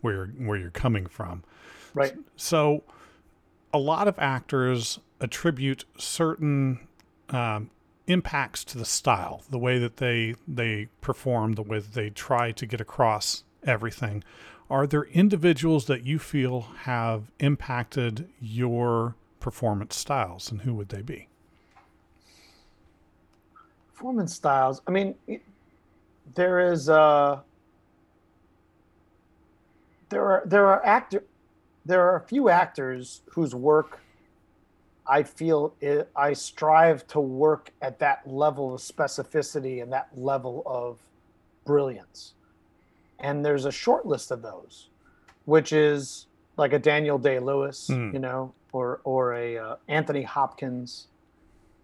[0.00, 1.44] where you're, where you're coming from.
[1.94, 2.14] Right.
[2.36, 2.84] So,
[3.72, 6.80] a lot of actors attribute certain
[7.28, 7.70] um,
[8.06, 12.50] impacts to the style, the way that they they perform, the way that they try
[12.52, 14.24] to get across everything.
[14.72, 21.02] Are there individuals that you feel have impacted your performance styles, and who would they
[21.02, 21.28] be?
[23.92, 24.80] Performance styles.
[24.86, 25.14] I mean,
[26.34, 27.40] there is uh
[30.08, 31.22] there are there are actor
[31.84, 34.00] there are a few actors whose work
[35.06, 40.62] I feel i I strive to work at that level of specificity and that level
[40.64, 40.96] of
[41.66, 42.32] brilliance.
[43.22, 44.88] And there's a short list of those,
[45.44, 48.12] which is like a Daniel Day Lewis, Mm.
[48.12, 51.06] you know, or or a uh, Anthony Hopkins,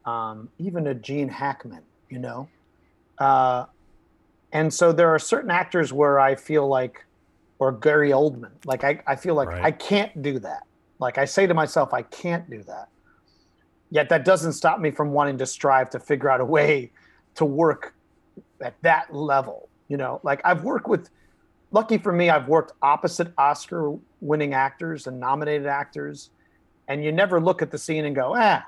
[0.04, 2.48] um, even a Gene Hackman, you know.
[3.18, 3.66] Uh,
[4.52, 7.04] and so there are certain actors where I feel like,
[7.58, 9.62] or Gary Oldman, like I, I feel like Right.
[9.64, 10.62] I can't do that.
[10.98, 12.88] Like I say to myself, I can't do that.
[13.90, 16.90] Yet that doesn't stop me from wanting to strive to figure out a way
[17.36, 17.94] to work
[18.60, 19.68] at that level.
[19.88, 21.08] You know, like I've worked with,
[21.70, 26.30] lucky for me, I've worked opposite Oscar winning actors and nominated actors.
[26.88, 28.64] And you never look at the scene and go, ah,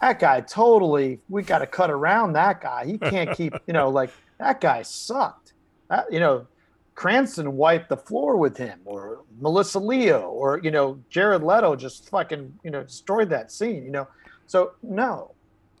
[0.00, 2.84] that guy totally, we got to cut around that guy.
[2.86, 5.52] He can't keep, you know, like that guy sucked.
[5.88, 6.46] That, you know,
[6.94, 12.08] Cranston wiped the floor with him, or Melissa Leo, or, you know, Jared Leto just
[12.10, 14.06] fucking, you know, destroyed that scene, you know.
[14.46, 15.32] So, no,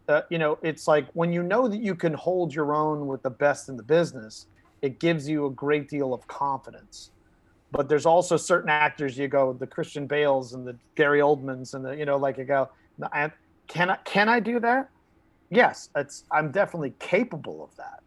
[0.08, 3.22] uh, you know, it's like when you know that you can hold your own with
[3.22, 4.46] the best in the business,
[4.82, 7.10] it gives you a great deal of confidence.
[7.70, 11.84] But there's also certain actors you go, the Christian Bales and the Gary Oldmans, and
[11.84, 12.68] the, you know, like you go,
[13.12, 13.32] I-
[13.68, 14.90] can I can I do that?
[15.48, 18.02] Yes, it's I'm definitely capable of that.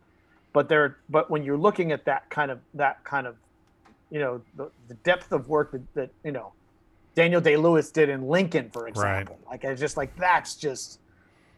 [0.53, 3.35] But there, but when you're looking at that kind of that kind of,
[4.11, 6.51] you know, the, the depth of work that, that you know,
[7.15, 9.39] Daniel Day Lewis did in Lincoln, for example.
[9.49, 10.99] Like I just like that's just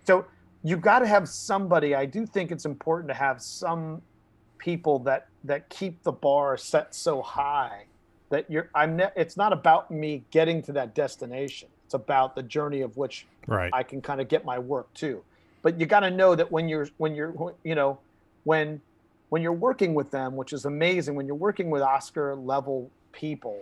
[0.06, 0.26] so
[0.64, 1.96] you've got to have somebody.
[1.96, 4.02] I do think it's important to have some
[4.58, 7.86] people that that keep the bar set so high
[8.30, 11.70] that you're I'm ne- it's not about me getting to that destination.
[11.86, 13.70] It's about the journey of which Right.
[13.74, 15.24] I can kind of get my work too.
[15.62, 18.00] But you got to know that when you're when you're you know
[18.44, 18.82] when
[19.30, 23.60] when you're working with them, which is amazing, when you're working with Oscar level people,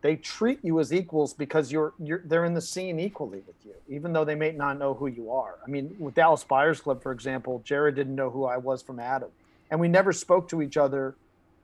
[0.00, 3.74] they treat you as equals because you're you're they're in the scene equally with you,
[3.88, 5.54] even though they may not know who you are.
[5.64, 8.98] I mean, with Dallas Buyers Club, for example, Jared didn't know who I was from
[8.98, 9.30] Adam,
[9.72, 11.16] and we never spoke to each other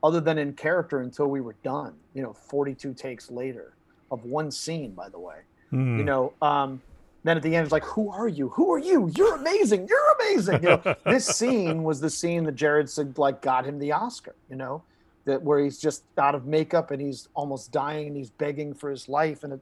[0.02, 1.94] other than in character until we were done.
[2.14, 3.74] You know, 42 takes later
[4.10, 5.36] of one scene, by the way.
[5.70, 5.98] Hmm.
[5.98, 6.80] you know um
[7.24, 8.48] then at the end it's like who are you?
[8.48, 9.12] Who are you?
[9.14, 9.86] You're amazing.
[9.86, 10.62] You're amazing.
[10.62, 14.34] You know this scene was the scene that jared said like got him the oscar
[14.48, 14.82] you know
[15.28, 18.90] that where he's just out of makeup and he's almost dying and he's begging for
[18.90, 19.44] his life.
[19.44, 19.60] And it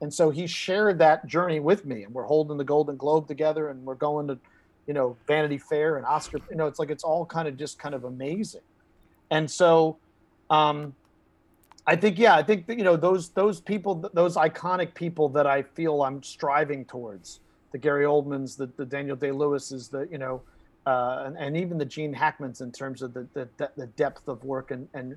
[0.00, 3.68] and so he shared that journey with me and we're holding the golden globe together
[3.68, 4.38] and we're going to
[4.90, 7.78] you know vanity fair and oscar you know it's like it's all kind of just
[7.78, 8.66] kind of amazing
[9.30, 9.96] and so
[10.50, 10.92] um
[11.86, 15.46] I think yeah, I think that, you know those those people, those iconic people that
[15.46, 17.40] I feel I'm striving towards.
[17.72, 20.42] The Gary Oldmans, the, the Daniel Day Lewis's, the you know,
[20.86, 24.44] uh, and, and even the Gene Hackmans in terms of the the, the depth of
[24.44, 25.16] work and, and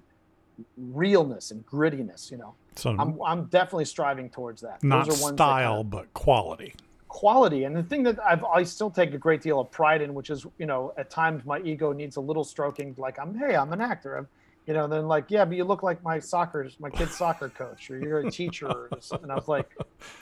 [0.77, 2.31] realness and grittiness.
[2.31, 4.81] You know, so I'm I'm definitely striving towards that.
[4.83, 6.73] not those are ones that kind style, but quality.
[7.13, 10.15] Quality and the thing that I've, i still take a great deal of pride in
[10.15, 13.56] which is you know at times my ego needs a little stroking like i'm hey
[13.56, 14.28] i'm an actor i'm
[14.65, 17.91] you know then like yeah but you look like my soccer my kid's soccer coach
[17.91, 19.26] or you're a teacher or something.
[19.26, 19.69] and i was like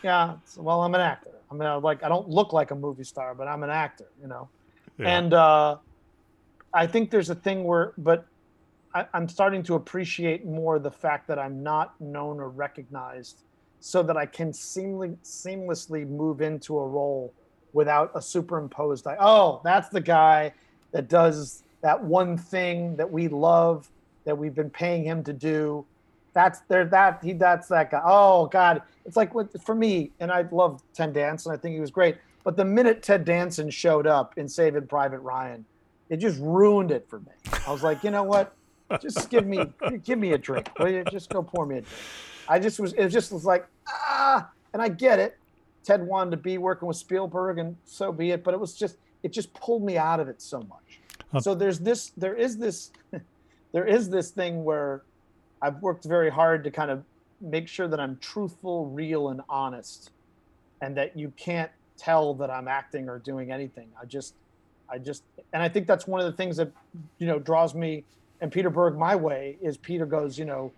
[0.04, 3.06] yeah well i'm an actor i mean I, like i don't look like a movie
[3.06, 4.50] star but i'm an actor you know
[5.00, 5.18] Yeah.
[5.18, 5.78] and uh,
[6.74, 8.26] I think there's a thing where, but
[8.94, 13.44] I, I'm starting to appreciate more the fact that I'm not known or recognized,
[13.82, 17.34] so that I can seamly, seamlessly move into a role
[17.74, 19.06] without a superimposed.
[19.20, 20.54] Oh, that's the guy
[20.91, 23.89] that does that one thing that we love
[24.24, 25.86] that we've been paying him to do.
[26.34, 26.86] That's there.
[26.86, 27.34] That he.
[27.34, 28.02] That's that guy.
[28.06, 29.32] Oh God, it's like
[29.63, 30.12] for me.
[30.20, 31.52] And I love Ted Danson.
[31.52, 32.17] I think he was great.
[32.44, 35.65] But the minute Ted Danson showed up in Saving Private Ryan,
[36.10, 37.32] it just ruined it for me.
[37.67, 38.54] I was like, you know what?
[39.02, 39.65] Just give me
[40.04, 40.70] give me a drink.
[41.12, 41.98] Just go pour me a drink?
[42.52, 45.38] I just was it just was like ah, and I get it.
[45.84, 48.44] Ted wanted to be working with Spielberg, and so be it.
[48.44, 51.00] But it was just it just pulled me out of it so much.
[51.34, 52.92] Uh, So there's this there is this
[53.72, 55.04] there is this thing where
[55.62, 57.04] I've worked very hard to kind of
[57.40, 60.12] make sure that I'm truthful, real, and honest,
[60.82, 63.88] and that you can't tell that I'm acting or doing anything.
[64.00, 64.34] I just,
[64.90, 66.72] I just, and I think that's one of the things that,
[67.20, 68.04] you know, draws me
[68.42, 70.72] and Peter Berg my way is Peter goes, you know,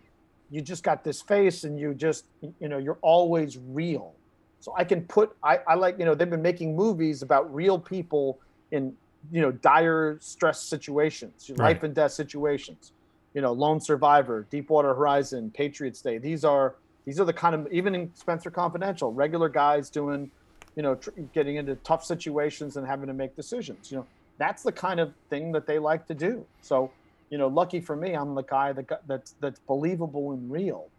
[0.54, 2.26] you just got this face and you just,
[2.60, 4.14] you know, you're always real.
[4.60, 7.80] So I can put, I, I like, you know, they've been making movies about real
[7.80, 8.38] people
[8.72, 8.94] in,
[9.32, 11.74] you know, dire stress situations, Right.
[11.74, 12.92] life and death situations,
[13.34, 16.20] you know, Lone Survivor, Deepwater Horizon, Patriots Day.
[16.20, 20.30] These are, these are the kind of, even in Spenser Confidential, regular guys doing,
[20.76, 23.92] you know, tr- getting into tough situations and having to make decisions.
[23.92, 24.06] You know,
[24.38, 26.46] that's the kind of thing that they like to do.
[26.62, 26.92] So,
[27.30, 30.90] you know, lucky for me, I'm the guy that that's that's believable and real,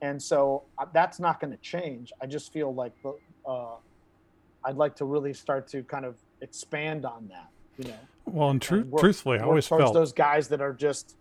[0.00, 2.12] and so uh, that's not going to change.
[2.20, 3.14] I just feel like the,
[3.46, 3.76] uh,
[4.64, 7.48] I'd like to really start to kind of expand on that.
[7.78, 10.72] You know, Well, and tru- and work- truthfully, I always felt those guys that are
[10.72, 11.14] just,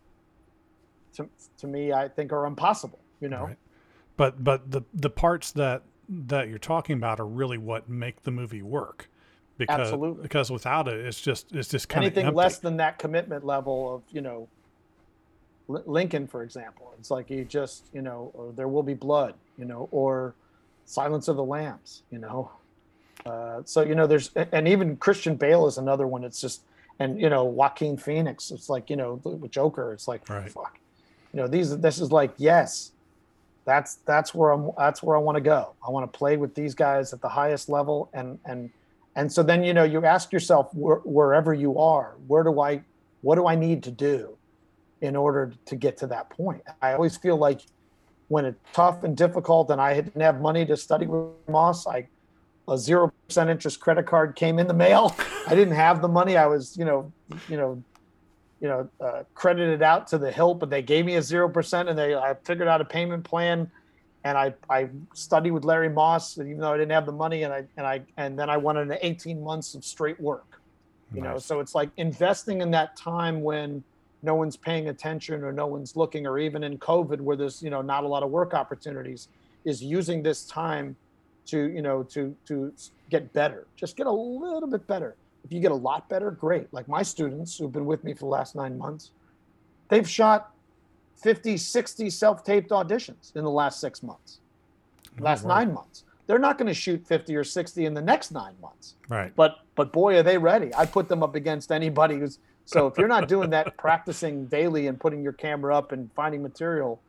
[1.16, 1.28] to
[1.58, 3.00] to me, I think are impossible.
[3.20, 3.58] You know, Right.
[4.18, 8.32] but but the the parts that that you're talking about are really what make the
[8.32, 9.10] movie work.
[9.58, 10.22] Because Absolutely.
[10.24, 12.38] because without it, it's just it's just kind anything of empty.
[12.38, 14.50] less than that commitment level of you know
[15.68, 19.66] lincoln for example it's like you just you know or there will be blood you
[19.66, 20.36] know or
[20.86, 22.52] silence of the lambs you know
[23.26, 26.62] uh, so you know there's and even christian bale is another one it's just
[27.00, 30.52] and you know joaquin phoenix it's like you know the joker it's like Right.
[30.52, 30.78] fuck
[31.34, 32.92] you know these this is like yes
[33.66, 36.54] that's that's where i'm that's where i want to go i want to play with
[36.54, 38.70] these guys at the highest level and and
[39.16, 42.82] and so then you know you ask yourself where, wherever you are where do i
[43.22, 44.38] what do i need to do
[45.02, 46.62] in order to get to that point?
[46.82, 47.62] I always feel like
[48.30, 52.08] when it's tough and difficult and i didn't have money to study with moss i
[52.68, 55.16] a zero percent interest credit card came in the mail.
[55.48, 56.38] I didn't have the money.
[56.38, 57.12] I was you know
[57.48, 57.84] you know
[58.60, 61.90] you know uh, credited out to the hilt but they gave me a zero percent
[61.90, 63.70] and they i figured out a payment plan
[64.26, 67.54] and I, I studied with Larry Moss, even though I didn't have the money, and
[67.54, 70.60] I and I and then I went into 18 months of straight work.
[71.14, 73.84] You know, so it's like investing in that time when
[74.24, 77.70] no one's paying attention or no one's looking, or even in COVID where there's you
[77.70, 79.28] know not a lot of work opportunities,
[79.64, 80.96] is using this time
[81.46, 82.74] to you know to to
[83.12, 85.16] get better, just get a little bit better.
[85.44, 86.74] If you get a lot better, great.
[86.74, 89.12] Like my students who've been with me for the last nine months,
[89.88, 90.55] they've shot
[91.16, 94.40] 50, 60 self-taped auditions in the last six months,
[95.20, 95.56] last wow.
[95.56, 96.04] nine months.
[96.28, 98.96] They're not going to shoot 50 or 60 in the next nine months.
[99.10, 99.32] Right.
[99.36, 100.74] But but boy, are they ready!
[100.74, 102.40] I put them up against anybody who's.
[102.68, 106.42] So if you're not doing that, practicing daily and putting your camera up and finding
[106.42, 107.00] material,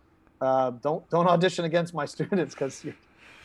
[0.40, 2.92] uh, don't don't audition against my students because you,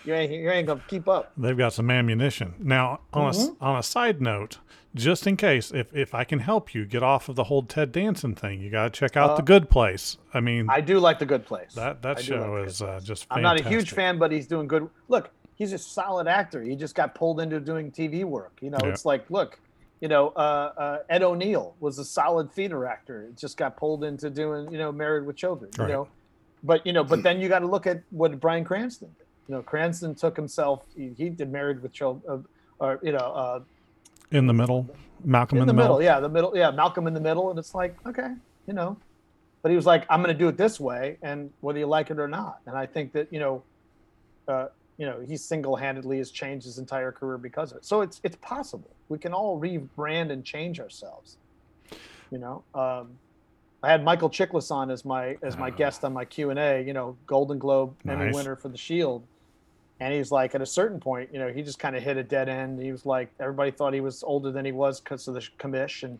[0.05, 1.31] you ain't you ain't gonna keep up.
[1.37, 2.55] They've got some ammunition.
[2.59, 3.63] Now, on a Mm-hmm.
[3.63, 4.57] on a side note,
[4.95, 7.91] just in case, if if I can help you get off of the whole Ted
[7.91, 10.17] Danson thing, you got to check out the Good Place.
[10.33, 11.73] I mean, Uh, I do like the Good Place.
[11.75, 13.27] that that I show like is uh, just.
[13.29, 14.89] I'm not a huge fan, but he's doing good.
[15.07, 16.61] Look, he's a solid actor.
[16.63, 18.57] He just got pulled into doing TV work.
[18.61, 18.89] You know, Yeah.
[18.89, 19.59] it's like, look,
[20.01, 23.23] you know, uh, uh, Ed O'Neill was a solid theater actor.
[23.29, 25.69] It just got pulled into doing, you know, Married with Children.
[25.77, 25.91] You Right.
[25.91, 26.07] know,
[26.63, 29.27] but you know, but then you got to look at what Bryan Cranston did.
[29.47, 30.85] You know, Cranston took himself.
[30.95, 32.23] He, he did Married with Children,
[32.79, 33.59] uh, or you know, uh,
[34.31, 34.87] in the middle.
[35.23, 36.01] Malcolm in, the, middle.
[36.01, 36.55] Yeah, the middle.
[36.55, 38.29] Yeah, Malcolm in the middle, and it's like, okay,
[38.65, 38.97] you know,
[39.61, 42.09] but he was like, I'm going to do it this way, and whether you like
[42.09, 42.59] it or not.
[42.65, 43.63] And I think that you know,
[44.47, 47.85] uh, you know, he single-handedly has changed his entire career because of it.
[47.85, 48.89] So it's it's possible.
[49.09, 51.37] We can all rebrand and change ourselves.
[52.31, 53.17] You know, um,
[53.83, 55.75] I had Michael Chiklis on as my as my ah.
[55.75, 56.81] guest on my Q and A.
[56.81, 59.23] You know, Golden Globe Emmy winner for The Shield.
[59.99, 62.23] And he's like, at a certain point, you know, he just kind of hit a
[62.23, 62.81] dead end.
[62.81, 66.01] He was like, everybody thought he was older than he was because of the commish.
[66.01, 66.17] And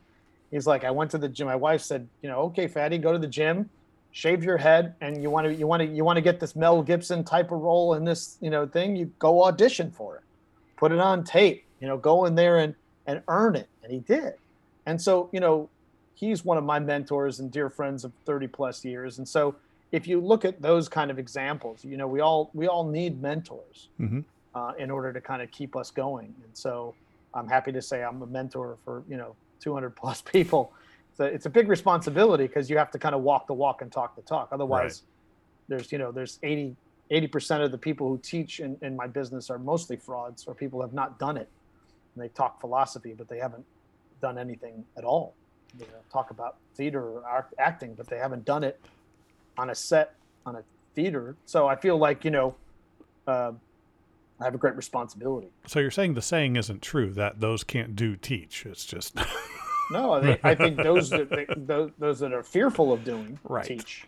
[0.52, 1.48] he's like, I went to the gym.
[1.48, 3.68] My wife said, you know, okay, fatty, go to the gym,
[4.12, 6.56] shave your head, and you want to, you want to, you want to get this
[6.56, 8.96] Mel Gibson type of role in this, you know, thing.
[8.96, 10.22] You go audition for it,
[10.78, 11.66] put it on tape.
[11.80, 12.76] You know, go in there and
[13.08, 13.68] and earn it.
[13.82, 14.34] And he did.
[14.86, 15.71] And so, you know,
[16.14, 19.18] he's one of my mentors and dear friends of 30 plus years.
[19.18, 19.56] And so,
[19.92, 23.22] if you look at those kind of examples, you know, we all we all need
[23.22, 24.24] mentors Mhm.
[24.56, 26.34] uh, in order to kind of keep us going.
[26.44, 26.96] And so,
[27.34, 30.74] I'm happy to say I'm a mentor for you know 200 plus people.
[31.14, 33.92] So it's a big responsibility because you have to kind of walk the walk and
[33.92, 34.50] talk the talk.
[34.52, 35.04] Otherwise,
[35.68, 36.76] there's you know there's 80
[37.10, 40.56] 80 percent of the people who teach in, in my business are mostly frauds or
[40.56, 41.50] people have not done it.
[42.16, 43.66] And they talk philosophy, but they haven't
[44.22, 45.34] done anything at all.
[45.80, 48.80] You know, talk about theater or act, acting, but they haven't done it
[49.58, 50.16] on a set
[50.46, 50.64] on a
[50.96, 51.38] theater.
[51.46, 52.56] So I feel like you know,
[53.28, 53.54] uh,
[54.40, 55.50] I have a great responsibility.
[55.68, 58.66] So you're saying the saying isn't true that those can't do teach.
[58.66, 59.16] It's just
[59.92, 63.40] No, I think, I think those that they, those, those that are fearful of doing
[63.44, 63.66] Right.
[63.66, 64.06] teach.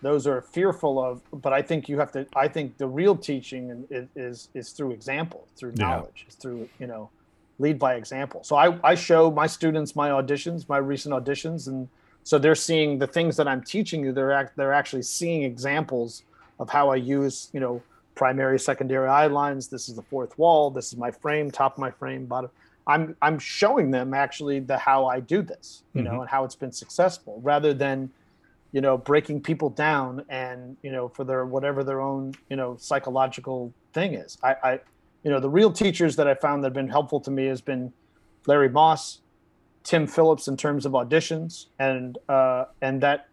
[0.00, 1.22] those are fearful of.
[1.32, 2.26] But I think you have to.
[2.36, 5.86] I think the real teaching is is, is through example, through Yeah.
[5.86, 7.10] knowledge, through you know,
[7.58, 8.42] lead by example.
[8.44, 11.88] So I I show my students my auditions, my recent auditions, and
[12.22, 14.12] so they're seeing the things that I'm teaching you.
[14.12, 16.22] They're act, they're actually seeing examples
[16.58, 17.82] of how I use you know
[18.14, 19.68] primary, secondary eye lines.
[19.68, 20.70] This is the fourth wall.
[20.70, 22.50] This is my frame, top of my frame, bottom.
[22.86, 26.20] I'm I'm showing them actually the how I do this, you know, Mhm.
[26.22, 28.10] and how it's been successful, rather than,
[28.72, 32.76] you know, breaking people down and you know for their whatever their own you know
[32.78, 34.36] psychological thing is.
[34.42, 34.80] I, I
[35.24, 37.60] you know the real teachers that I found that have been helpful to me has
[37.60, 37.92] been
[38.46, 39.20] Larry Moss,
[39.82, 43.28] Tim Phillips in terms of auditions, and uh, and that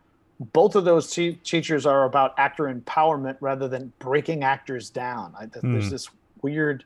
[0.54, 5.34] both of those te- teachers are about actor empowerment rather than breaking actors down.
[5.38, 5.92] I, th- There's Mm.
[5.92, 6.10] this
[6.42, 6.84] weird,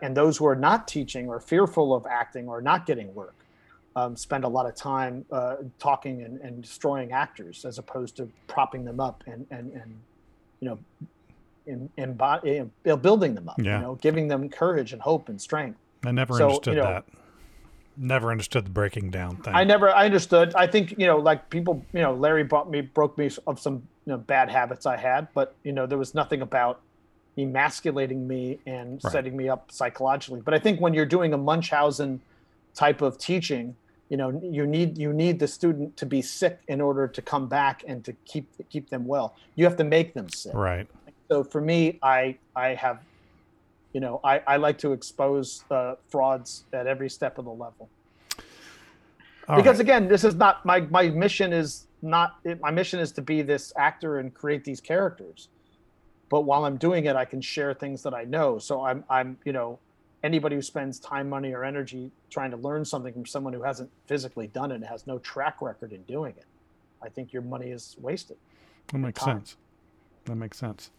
[0.00, 3.34] and those who are not teaching or fearful of acting or not getting work
[3.96, 8.30] um, spend a lot of time uh, talking and, and destroying actors as opposed to
[8.46, 10.00] propping them up and and, and
[10.60, 10.78] you know,
[11.66, 13.58] in, in, in, building them up.
[13.58, 13.76] Yeah.
[13.78, 15.78] You know, giving them courage and hope and strength.
[16.04, 17.04] I never So, understood you know- that.
[17.96, 19.54] Never understood the breaking down thing.
[19.54, 20.52] I never I understood.
[20.56, 23.74] I think you know, like people, you know, Larry brought me broke me of some
[24.04, 26.80] you know bad habits I had, but you know, there was nothing about
[27.38, 29.12] emasculating me and Right.
[29.12, 30.40] setting me up psychologically.
[30.40, 32.20] But I think when you're doing a Munchausen
[32.74, 33.76] type of teaching,
[34.08, 37.46] you know, you need you need the student to be sick in order to come
[37.48, 39.36] back and to keep keep them well.
[39.54, 40.88] You have to make them sick right.
[41.28, 43.00] So for me i i have
[43.92, 47.88] you know i i like to expose uh, frauds at every step of the level.
[49.48, 49.80] All because right.
[49.80, 53.42] again this is not my my mission is not it, my mission is to be
[53.42, 55.48] this actor and create these characters.
[56.28, 58.58] But while i'm doing it i can share things that i know.
[58.58, 59.78] So i'm i'm you know
[60.22, 63.90] anybody who spends time money or energy trying to learn something from someone who hasn't
[64.06, 66.46] physically done it and has no track record in doing it
[67.02, 68.38] i think your money is wasted.
[68.88, 69.56] That makes sense.
[70.26, 70.90] That makes sense.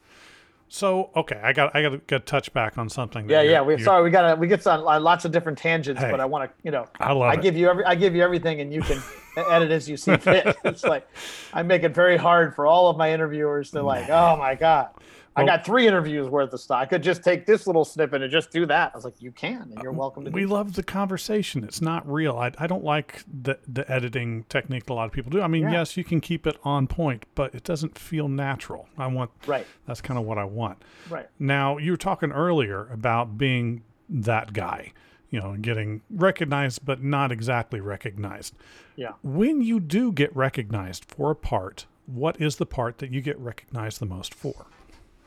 [0.68, 3.30] So okay, I got I got to get touch back on something.
[3.30, 3.62] Yeah, yeah.
[3.62, 6.10] We sorry, we got we get on uh, lots of different tangents, Hey.
[6.10, 7.42] but I want to, you know, I love I it.
[7.44, 9.00] give you every, I give you everything, and you can
[9.50, 10.58] edit as you see fit.
[10.64, 11.08] It's like
[11.54, 13.70] I make it very hard for all of my interviewers.
[13.70, 14.90] They're like, oh my god,
[15.38, 16.78] I Well- got three interviews worth of stuff.
[16.80, 18.92] I could just take this little snippet and just do that.
[18.94, 20.32] I was like, you can, and you're uh, welcome to.
[20.32, 21.64] we love the conversation.
[21.66, 22.38] It's not real.
[22.38, 25.42] I, I don't like the the editing technique a lot of people do.
[25.42, 25.72] I mean, Yeah.
[25.74, 28.88] yes, you can keep it on point, but it doesn't feel natural.
[28.98, 30.82] I want Right, that's kind of what I want.
[31.10, 31.28] right.
[31.38, 34.94] Now, you were talking earlier about being that guy,
[35.32, 38.56] you know, getting recognized but not exactly recognized.
[38.96, 39.14] Yeah.
[39.22, 43.38] When you do get recognized for a part, what is the part that you get
[43.40, 44.68] recognized the most for?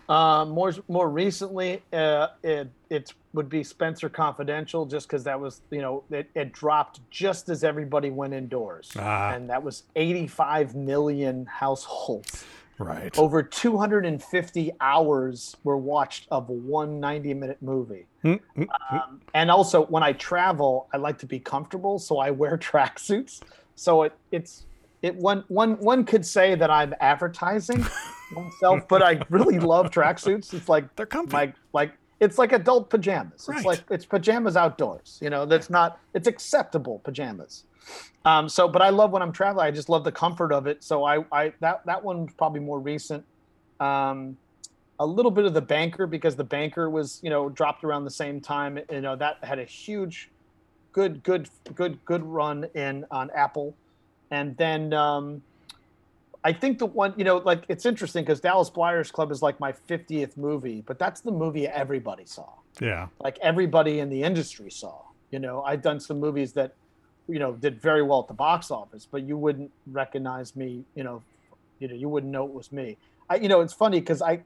[0.09, 5.61] Uh, more more recently, uh, it it would be Spenser Confidential, just because that was
[5.71, 9.35] you know it, it dropped just as everybody went indoors, Ah.
[9.35, 12.45] and that was 85 million households.
[12.79, 13.19] Right.
[13.19, 18.07] Over 250 hours were watched of one 90 minute movie.
[18.25, 22.31] Mm, mm, Um, and also, when I travel, I like to be comfortable, so I
[22.31, 23.41] wear tracksuits.
[23.75, 24.65] So it it's
[25.03, 27.85] it one one one could say that I'm advertising
[28.33, 30.53] myself, but I really love tracksuits.
[30.53, 31.33] It's like They're comfy.
[31.33, 33.47] like like it's like adult pajamas.
[33.49, 33.59] Right.
[33.59, 35.19] It's like it's pajamas outdoors.
[35.23, 37.65] You know, that's not it's acceptable pajamas.
[38.25, 39.67] Um, so, but I love when I'm traveling.
[39.67, 40.83] I just love the comfort of it.
[40.83, 43.25] So I, I that that one's probably more recent.
[43.81, 44.37] Um,
[45.01, 48.11] a little bit of the banker because the banker was you know dropped around the
[48.11, 48.79] same time.
[48.91, 50.31] You know that had a huge,
[50.93, 53.75] good good good good run in on Apple,
[54.31, 55.43] and then um,
[56.45, 59.59] I think the one you know like it's interesting because Dallas Buyers Club is like
[59.61, 62.49] my 50th movie, but that's the movie everybody saw
[62.81, 63.09] yeah.
[63.21, 65.03] like everybody in the industry saw.
[65.31, 66.75] You know, I've done some movies that,
[67.29, 70.85] you know, did very well at the box office, but you wouldn't recognize me.
[70.95, 71.23] You know,
[71.79, 72.97] you know, you wouldn't know it was me.
[73.29, 74.41] I, you know, it's funny because I,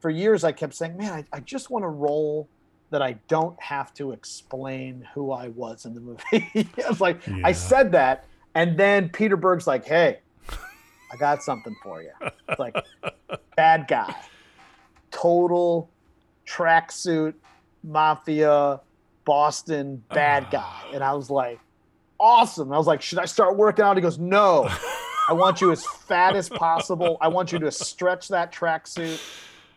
[0.00, 2.48] for years, I kept saying, man, I, I just want a role
[2.90, 6.68] that I don't have to explain who I was in the movie.
[6.84, 7.40] I was like, Yeah.
[7.44, 8.24] I said that,
[8.58, 10.18] and then Peter Berg's like, hey,
[10.50, 12.10] I got something for you.
[12.48, 12.74] It's like,
[13.54, 14.12] bad guy,
[15.12, 15.88] total
[16.44, 17.34] tracksuit
[17.84, 18.80] mafia
[19.24, 20.82] Boston bad guy.
[20.92, 21.60] And I was like,
[22.18, 22.72] awesome.
[22.72, 23.96] I was like, should I start working out?
[23.96, 24.68] He goes, no.
[25.28, 27.16] I want you as fat as possible.
[27.20, 29.20] I want you to stretch that tracksuit.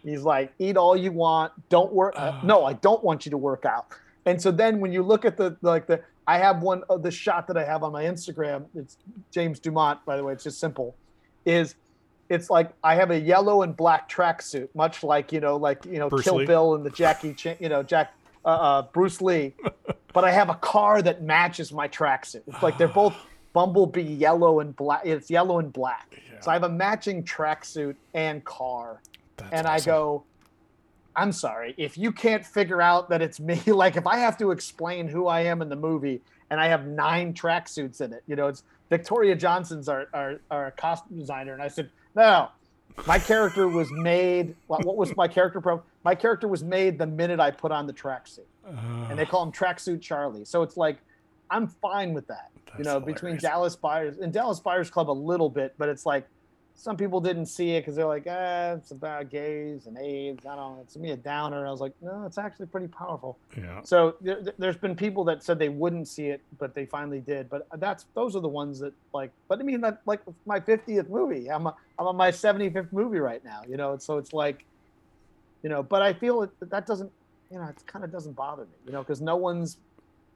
[0.03, 1.51] He's like, eat all you want.
[1.69, 2.15] Don't work.
[2.17, 3.93] uh, no, I don't want you to work out.
[4.25, 6.01] And so then when you look at the like the
[6.32, 8.63] I have one of the shot that I have on my Instagram.
[8.73, 8.95] It's
[9.32, 10.32] James Dumont, by the way.
[10.32, 10.95] It's just simple.
[11.45, 11.75] Is
[12.29, 15.99] it's like I have a yellow and black tracksuit, much like you know, like you
[15.99, 16.45] know, Bruce Kill Lee.
[16.45, 18.13] Bill and the Jackie, Chan, you know, Jack,
[18.45, 19.53] uh, uh, Bruce Lee.
[20.13, 22.43] but I have a car that matches my tracksuit.
[22.47, 23.13] It's like they're both
[23.53, 25.01] Bumblebee yellow and black.
[25.03, 26.07] It's yellow and black.
[26.32, 26.39] Yeah.
[26.39, 29.01] So I have a matching tracksuit and car,
[29.36, 29.91] That's and awesome.
[29.91, 30.23] I go,
[31.22, 33.61] I'm sorry if you can't figure out that it's me.
[33.67, 36.88] Like if I have to explain who I am in the movie, and I have
[36.88, 41.61] nine tracksuits in it, you know, it's Victoria Johnson's our our, our costume designer, and
[41.61, 42.49] I said, no,
[43.05, 44.55] my character was made.
[44.67, 45.61] What, was my character?
[45.61, 45.84] Pro?
[46.03, 49.51] My character was made the minute I put on the tracksuit, and they call him
[49.51, 50.45] Tracksuit Charlie.
[50.45, 50.97] So it's like,
[51.51, 52.49] I'm fine with that.
[52.80, 53.38] you know, between.
[53.38, 56.28] Dallas Buyers and Dallas Buyers Club a little bit, but it's like
[56.82, 60.47] some people didn't see it because they're like, ah, it's about gays and AIDS.
[60.47, 60.79] I don't know.
[60.82, 61.59] It's me a downer.
[61.59, 63.38] And I was like, no, it's actually pretty powerful.
[63.55, 63.82] yeah.
[63.84, 67.51] So there, there's been people that said they wouldn't see it, but they finally did.
[67.51, 69.29] But that's those are the ones that like.
[69.47, 71.51] But I mean, that like my 50th movie.
[71.51, 73.61] I'm a, I'm on my 75th movie right now.
[73.69, 74.65] You know, so it's like,
[75.61, 75.84] you know.
[75.84, 77.11] But I feel it, that doesn't,
[77.51, 78.77] you know, it kind of doesn't bother me.
[78.88, 79.77] You know, because no one's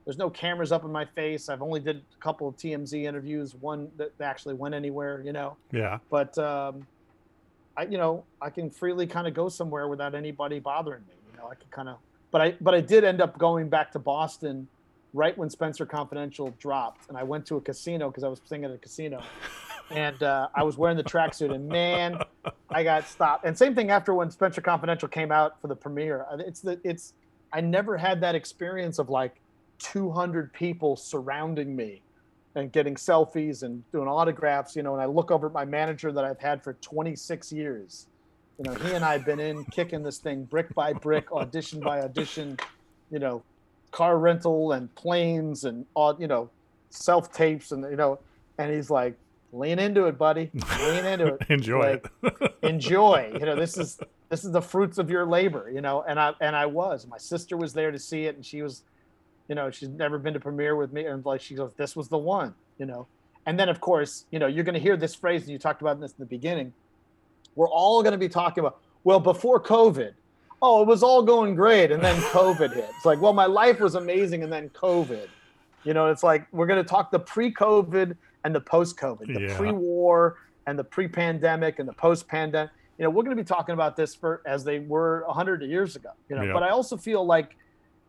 [0.06, 1.50] there's no cameras up in my face.
[1.50, 5.22] I've only did a couple of TMZ interviews, one that actually went anywhere.
[5.26, 5.98] You know, Yeah.
[6.10, 6.86] but um,
[7.76, 11.16] I, you know, I can freely kind of go somewhere without anybody bothering me.
[11.32, 11.98] You know, I can kind of,
[12.32, 14.68] but I, but I did end up going back to Boston
[15.14, 18.64] right when Spenser Confidential dropped, and I went to a casino because I was staying
[18.66, 19.24] at a casino,
[19.90, 22.20] and uh, I was wearing the tracksuit, and man,
[22.70, 23.46] I got stopped.
[23.46, 26.26] And same thing after when Spenser Confidential came out for the premiere.
[26.40, 27.14] It's the, it's,
[27.54, 29.36] I never had that experience of like
[29.80, 32.02] 200 people surrounding me
[32.56, 36.12] and getting selfies and doing autographs, you know, and I look over at my manager
[36.12, 38.08] that I've had for 26 years.
[38.58, 41.82] You know, he and I have been in kicking this thing brick by brick, audition
[41.82, 42.58] by audition,
[43.12, 43.44] you know,
[43.92, 46.50] car rental and planes and all, you know,
[46.90, 48.20] self tapes and you know,
[48.58, 49.18] and he's like,
[49.52, 50.50] lean into it, buddy.
[50.80, 51.42] Lean into it.
[51.50, 52.56] Enjoy Like, it.
[52.62, 53.32] enjoy.
[53.38, 54.00] You know, this is
[54.30, 57.06] this is the fruits of your labor, you know, and I and I was.
[57.08, 58.84] My sister was there to see it and she was
[59.48, 62.08] you know, she's never been to premiere with me, and like she goes, "This was
[62.08, 63.08] the one," you know.
[63.46, 65.82] And then, of course, you know, you're going to hear this phrase, and you talked
[65.82, 66.74] about this in the beginning.
[67.56, 70.14] We're all going to be talking about, well, before COVID,
[70.64, 72.90] oh, it was all going great, and then COVID hit.
[72.96, 75.28] It's like, well, my life was amazing, and then COVID.
[75.84, 79.58] You know, it's like we're going to talk the pre-COVID and the post-COVID, the Yeah.
[79.58, 82.72] pre-war and the pre-pandemic and the post-pandemic.
[82.98, 85.96] You know, we're going to be talking about this for as they were 100 years
[85.96, 86.10] ago.
[86.30, 86.54] You know, Yeah.
[86.54, 87.56] but I also feel like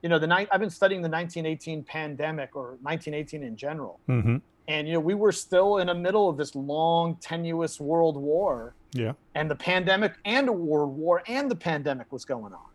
[0.06, 3.98] you know the night i've been studying the 1918 pandemic or 1918 in general.
[4.06, 4.36] Hmm
[4.68, 8.74] and you know we were still in the middle of this long tenuous world war.
[8.92, 9.14] Yeah.
[9.34, 12.70] and the pandemic and a world war and the pandemic was going on.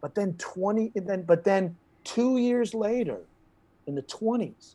[0.00, 3.20] But then 20 and then but then two years later
[3.86, 4.74] in the 20s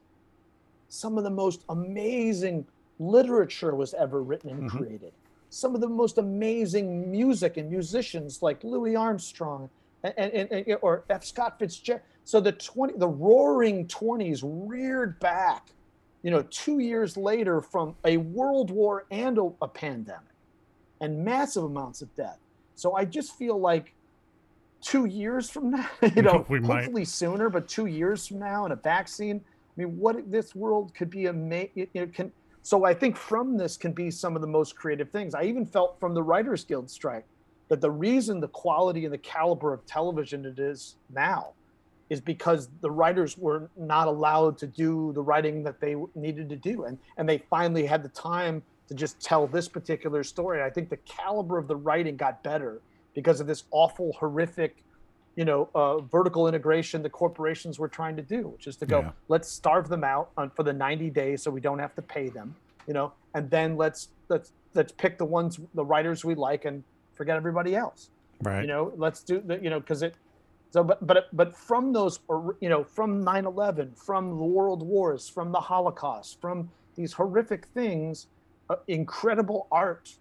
[0.88, 2.66] some of the most amazing
[3.00, 4.78] literature was ever written and Mhm.
[4.78, 5.12] created.
[5.50, 9.70] Some of the most amazing music and musicians like louis armstrong
[10.04, 11.24] and, and, and or f.
[11.24, 12.02] Scott fitzgerald.
[12.24, 15.70] So the 20 the roaring 20s reared back
[16.24, 20.22] you know two years later from a world war and a, a pandemic
[21.00, 22.38] and massive amounts of death
[22.76, 23.94] so i just feel like
[24.82, 26.84] two years from now you know We might.
[26.84, 29.42] hopefully sooner but two years from now and a vaccine.
[29.78, 32.32] I mean what this world could be amazing you know, can
[32.62, 35.34] so i think from this can be some of the most creative things.
[35.34, 37.26] I even felt from the writers guild strike
[37.72, 41.54] that the reason the quality and the caliber of television it is now
[42.10, 46.58] is because the writers were not allowed to do the writing that they needed to
[46.58, 46.84] do.
[46.84, 50.62] And and they finally had the time to just tell this particular story.
[50.62, 52.82] I think the caliber of the writing got better
[53.14, 54.84] because of this awful horrific
[55.38, 59.00] you know uh, vertical integration the corporations were trying to do which is to go
[59.00, 59.12] Yeah.
[59.30, 62.28] let's starve them out on, for the 90 days so we don't have to pay
[62.28, 62.54] them
[62.88, 63.14] you know?
[63.34, 66.84] And then let's let's let's pick the ones the writers we like and
[67.22, 68.10] forget everybody else.
[68.42, 68.62] Right.
[68.62, 70.16] you know let's do the you know because it
[70.72, 72.20] so but but but from those
[72.60, 78.26] you know from 9-11 from the world wars from the holocaust from these horrific things
[78.72, 80.16] uh, incredible art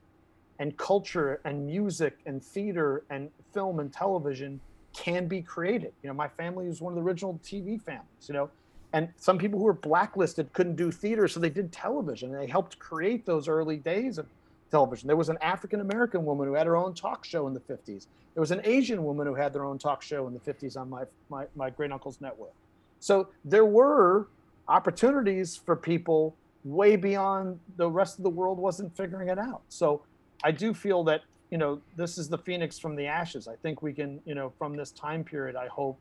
[0.58, 4.60] and culture and music and theater and film and television
[4.92, 5.92] can be created.
[6.02, 8.50] You know my family was one of the original tv families you know
[8.92, 12.34] and some people who were blacklisted couldn't do theater so they did television.
[12.34, 14.26] And they helped create those early days of
[14.70, 15.06] television.
[15.06, 18.06] There was an African American woman who had her own talk show in the 50s.
[18.34, 20.88] There was an Asian woman who had their own talk show in the 50s on
[20.88, 22.52] my my, my great uncle's network.
[23.00, 24.28] So there were
[24.68, 29.62] opportunities for people way beyond the rest of the world wasn't figuring it out.
[29.68, 30.02] So
[30.44, 33.48] I do feel that you know this is the phoenix from the ashes.
[33.48, 35.56] I think we can you know from this time period.
[35.56, 35.98] I hope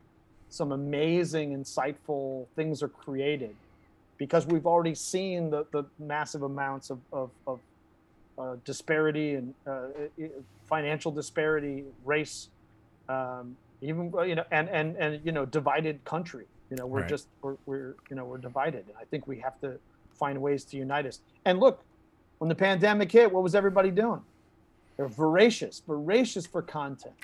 [0.50, 3.54] some amazing, insightful things are created
[4.18, 7.60] because we've already seen the, the massive amounts of, of, of
[8.40, 9.88] uh, disparity and uh,
[10.66, 12.48] financial disparity, race,
[13.08, 16.46] um, even you know, and and and you know, divided country.
[16.70, 17.08] You know, we're Right.
[17.08, 19.78] just we're, we're you know we're divided, and I think we have to
[20.14, 21.20] find ways to unite us.
[21.44, 21.82] And look,
[22.38, 24.22] when the pandemic hit, what was everybody doing?
[24.96, 27.14] They're voracious, voracious for content.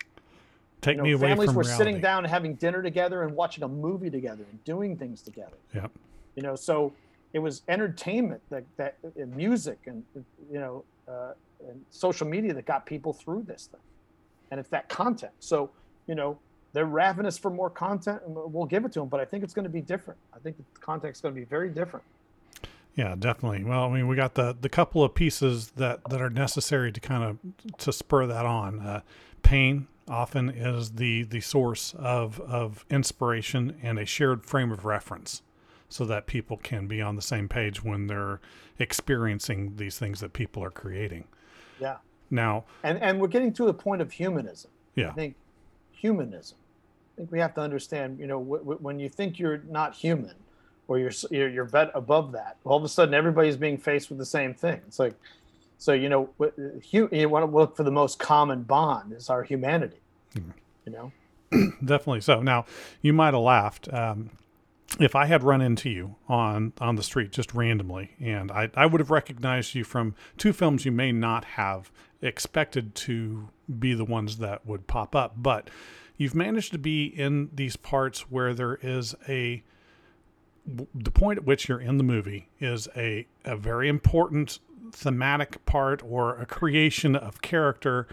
[0.80, 1.78] Take You know, me away families from were reality.
[1.84, 5.56] sitting down and having dinner together and watching a movie together and doing things together.
[5.74, 5.90] Yep.
[6.36, 6.92] You know, so
[7.32, 10.02] it was entertainment that that and music and
[10.52, 11.32] you know uh,
[11.68, 13.80] and social media that got people through this thing,
[14.50, 15.32] and it's that content.
[15.40, 15.70] So
[16.06, 16.38] you know
[16.72, 19.08] they're ravenous for more content, and we'll give it to them.
[19.08, 20.18] But I think it's going to be different.
[20.34, 22.04] I think the content's going to be very different.
[22.96, 23.62] Yeah, definitely.
[23.62, 27.00] Well, I mean, we got the the couple of pieces that that are necessary to
[27.00, 28.80] kind of to spur that on.
[28.80, 29.00] Uh,
[29.42, 35.42] pain often is the the source of of inspiration and a shared frame of reference,
[35.88, 38.40] so that people can be on the same page when they're
[38.78, 41.24] experiencing these things that people are creating.
[41.80, 41.96] Yeah,
[42.30, 44.70] Now, and and we're getting to the point of humanism.
[44.94, 45.36] yeah, I think
[45.90, 46.58] humanism.
[47.14, 49.94] I think we have to understand, you know, w- w- when you think you're not
[49.94, 50.34] human,
[50.88, 54.18] or you're you're, you're bet above that, all of a sudden everybody's being faced with
[54.18, 54.80] the same thing.
[54.86, 55.14] It's like,
[55.78, 59.28] so you know, w- hu- you want to look for the most common bond is
[59.30, 60.00] our humanity.
[60.34, 61.12] You know,
[61.84, 62.20] definitely.
[62.20, 62.64] So now,
[63.02, 63.92] you might have laughed.
[63.92, 64.30] Um,
[65.00, 68.86] if I had run into you on on the street just randomly, and I, I
[68.86, 71.90] would have recognized you from two films you may not have
[72.22, 75.68] expected to be the ones that would pop up, but
[76.16, 79.62] you've managed to be in these parts where there is a
[80.94, 84.58] the point at which you're in the movie is a, a very important
[84.92, 88.08] thematic part or a creation of character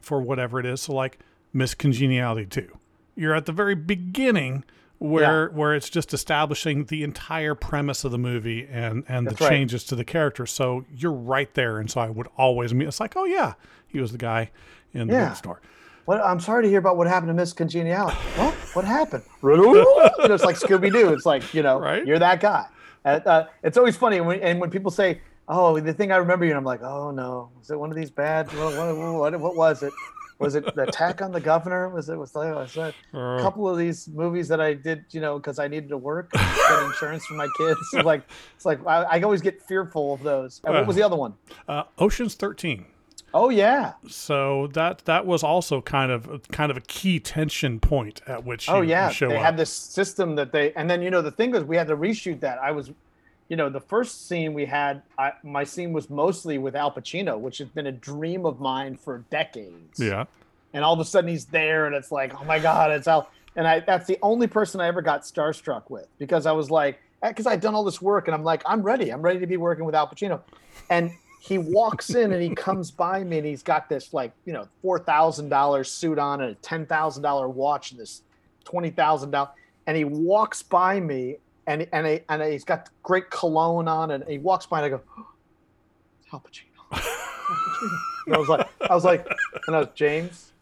[0.00, 0.82] for whatever it is.
[0.82, 1.18] So like
[1.52, 2.78] Miss Congeniality 2.
[3.14, 4.64] You're at the very beginning
[4.98, 9.44] where where it's just establishing the entire premise of the movie and and That's the
[9.44, 9.50] right.
[9.50, 10.44] changes to the character.
[10.46, 13.54] So you're right there and so I would always meet it's like, "Oh yeah,
[13.86, 14.50] he was the guy
[14.92, 15.28] in the Yeah.
[15.28, 15.60] bookstore."
[16.04, 18.16] what I'm sorry to hear about what happened to Miss Congeniality.
[18.38, 18.54] What?
[18.74, 19.22] What happened?
[19.42, 21.12] it's like Scooby Doo.
[21.12, 22.04] It's like you know, Right.
[22.06, 22.66] you're that guy.
[23.04, 26.44] And, uh, it's always funny when and when people say, "Oh, the thing I remember
[26.44, 28.52] you," and I'm like, "Oh no, was it one of these bad?
[28.54, 29.92] What, what, what, what was it?
[30.38, 31.88] Was it the attack on the governor?
[31.88, 33.38] Was it was, like, was that a Oh.
[33.42, 36.82] couple of these movies that I did, you know, because I needed to work, get
[36.84, 37.78] insurance for my kids?
[37.92, 38.22] It's like
[38.54, 40.60] it's like I, I always get fearful of those.
[40.64, 41.34] And what was the other one?
[41.66, 42.84] Uh, Ocean's 13.
[43.34, 48.22] Oh yeah, So that that was also kind of kind of a key tension point
[48.26, 49.42] at which you, Oh you yeah, show they up.
[49.44, 51.96] had this system that they, and then you know the thing was we had to
[51.96, 52.58] reshoot that.
[52.58, 52.90] I was,
[53.48, 57.38] you know, the first scene we had, I, my scene was mostly with Al Pacino,
[57.38, 59.98] which has been a dream of mine for decades.
[59.98, 60.24] yeah.
[60.74, 63.30] And all of a sudden he's there, and it's like, oh my god, it's Al.
[63.56, 67.00] And I that's the only person I ever got starstruck with because I was like,
[67.22, 69.10] eh, because I'd done all this work, and I'm like, I'm ready.
[69.10, 70.42] I'm ready to be working with Al Pacino,
[70.90, 74.52] and he walks in and he comes by me and he's got this like you
[74.52, 78.22] know four thousand dollars suit on and a ten thousand dollar watch and this
[78.64, 79.52] twenty thousand dollars
[79.86, 81.36] and he walks by me
[81.68, 85.02] and and, and he's got great cologne on and he walks by and I go
[86.20, 86.64] it's Al Pacino.
[88.26, 89.26] And I was like I was like
[89.66, 90.52] and I was James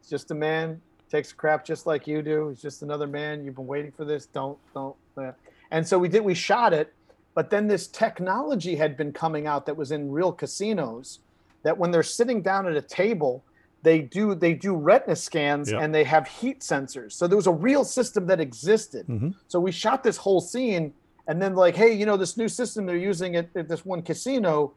[0.00, 0.80] he's just a man
[1.10, 4.04] takes a crap just like you do he's just another man you've been waiting for
[4.04, 5.30] this don't don't uh."
[5.70, 6.92] and so we did we shot it
[7.34, 11.18] but then this technology had been coming out that was in real casinos
[11.64, 13.42] that when they're sitting down at a table,
[13.84, 15.80] they do they do retina scans Yep.
[15.82, 17.12] and they have heat sensors.
[17.12, 19.06] So there was a real system that existed.
[19.06, 19.34] Mhm.
[19.46, 20.92] So we shot this whole scene
[21.28, 24.02] and then like, hey, you know, this new system they're using at, at this one
[24.02, 24.72] casino,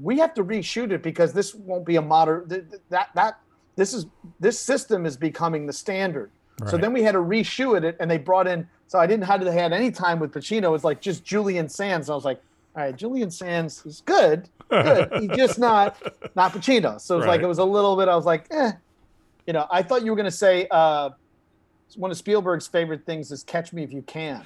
[0.00, 3.38] we have to reshoot it because this won't be a modern th- th- that that
[3.76, 4.06] this is
[4.38, 6.30] this system is becoming the standard.
[6.66, 8.68] So then we had to reshoot it, and they brought in.
[8.86, 10.74] So I didn't have to had any time with Pacino.
[10.74, 12.08] It's like just Julian Sands.
[12.08, 12.42] and I was like,
[12.74, 15.10] all right, Julian Sands is good, good.
[15.18, 15.96] He's just not
[16.36, 17.00] not Pacino.
[17.00, 18.08] So it was like it was a little bit.
[18.08, 18.72] I was like, eh,
[19.46, 19.66] you know.
[19.70, 21.10] I thought you were gonna say uh,
[21.96, 24.44] one of Spielberg's favorite things is Catch Me If You Can.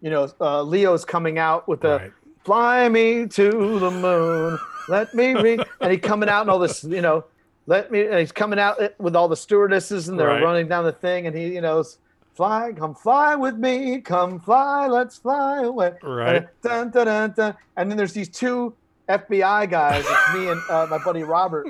[0.00, 2.12] You know, uh, Leo's coming out with the Right.
[2.44, 4.58] fly me to the moon,
[4.90, 7.24] let me read, and he coming out and all this, you know,
[7.66, 8.04] let me.
[8.04, 10.42] And he's coming out with all the stewardesses and they're Right.
[10.42, 11.96] running down the thing, and he, you know, is,
[12.34, 15.94] fly, come fly with me, come fly, let's fly away.
[16.02, 16.36] Right.
[16.36, 17.56] And, dun, dun, dun, dun.
[17.76, 18.74] and then there's these two
[19.08, 20.04] FBI guys.
[20.06, 21.66] It's me and uh, my buddy Robert,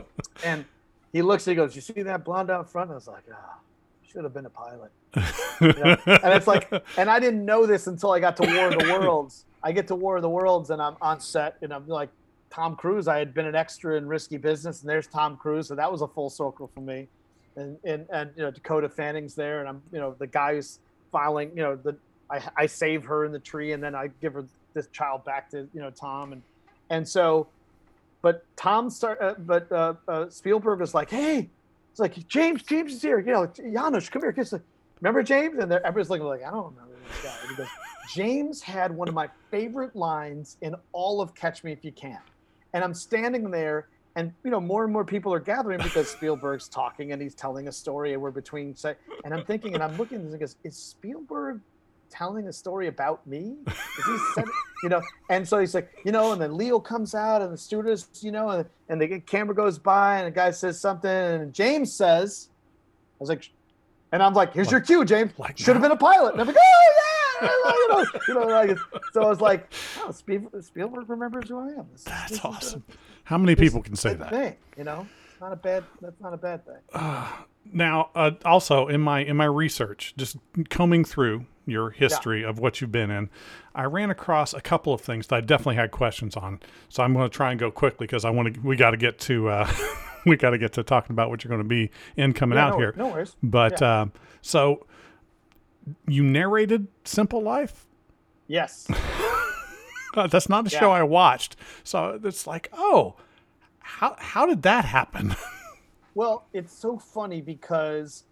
[0.44, 0.64] and
[1.12, 3.58] he looks and he goes, "You see that blonde out front?" I was like, "Ah,
[4.06, 4.90] should have been a pilot."
[5.60, 5.96] You know?
[6.06, 8.92] and it's like, and I didn't know this until I got to War of the
[8.92, 9.44] Worlds.
[9.62, 12.10] I get to War of the Worlds, and I'm on set, and I'm like,
[12.50, 13.08] Tom Cruise.
[13.08, 16.02] I had been an extra in Risky Business, and there's Tom Cruise, so that was
[16.02, 17.08] a full circle for me.
[17.56, 20.80] And and and you know Dakota Fanning's there, and I'm you know the guy who's
[21.12, 21.96] filing, you know the
[22.30, 25.50] I I save her in the tree, and then I give her this child back
[25.50, 26.42] to you know Tom, and
[26.90, 27.46] and so,
[28.22, 31.48] but Tom start, uh, but uh, uh, Spielberg was like, hey,
[31.90, 34.50] it's like James, James is here, you know, Janusz, come here, kiss.
[34.50, 34.60] the-"
[35.00, 35.58] Remember James?
[35.58, 37.56] And everybody's looking like, I don't remember this guy.
[37.56, 37.68] Goes,
[38.12, 42.18] James had one of my favorite lines in all of Catch Me If You Can.
[42.72, 43.86] and I'm standing there,
[44.16, 47.68] and you know, more and more people are gathering because Spielberg's talking and he's telling
[47.68, 48.74] a story, and we're between.
[48.76, 48.94] Say,
[49.24, 51.60] And I'm thinking, and I'm looking, and goes, is Spielberg
[52.10, 53.56] telling a story about me?
[53.66, 54.42] Is he
[54.84, 55.02] you know?
[55.30, 58.30] And so he's like, you know, and then Leo comes out, and the students, you
[58.30, 62.50] know, and, and the camera goes by, and the guy says something, and James says,
[63.14, 63.50] I was like,
[64.12, 65.32] and I'm like, here's like, your cue, James.
[65.38, 66.32] Like Should have been a pilot.
[66.32, 66.82] And I'm like, oh
[67.42, 68.78] yeah, you know, you know, like,
[69.12, 71.86] so I was like, oh, Spielberg remembers who I am.
[71.92, 72.84] This, that's this awesome.
[72.88, 72.92] A,
[73.24, 74.30] How many people can say that?
[74.30, 75.84] Thing, you know, it's not a bad.
[76.00, 76.78] That's not a bad thing.
[76.92, 77.30] Uh,
[77.72, 80.36] now, uh, also in my in my research, just
[80.68, 82.48] combing through your history yeah.
[82.50, 83.30] of what you've been in,
[83.74, 86.60] I ran across a couple of things that I definitely had questions on.
[86.90, 88.60] So I'm going to try and go quickly because I want to.
[88.60, 89.48] We got to get to.
[89.48, 89.72] Uh,
[90.26, 92.66] we got to get to talking about what you're going to be in coming yeah,
[92.66, 92.94] out no, here.
[92.96, 93.36] No worries.
[93.42, 94.02] But yeah.
[94.02, 94.12] um,
[94.42, 94.86] so
[96.06, 97.86] you narrated Simple Life.
[98.46, 98.86] Yes.
[100.30, 100.80] That's not the yeah.
[100.80, 101.56] show I watched.
[101.82, 103.16] So it's like, oh,
[103.80, 105.34] how how did that happen?
[106.14, 108.24] well, it's so funny because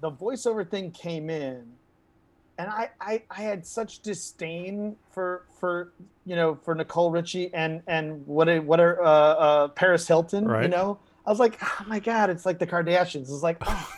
[0.00, 1.72] the voiceover thing came in
[2.60, 5.92] and I, I, I had such disdain for for
[6.26, 10.46] you know for Nicole Richie and and what a, what are uh, uh, Paris Hilton
[10.46, 10.62] right.
[10.62, 13.92] you know I was like oh my god it's like the Kardashians it's like oh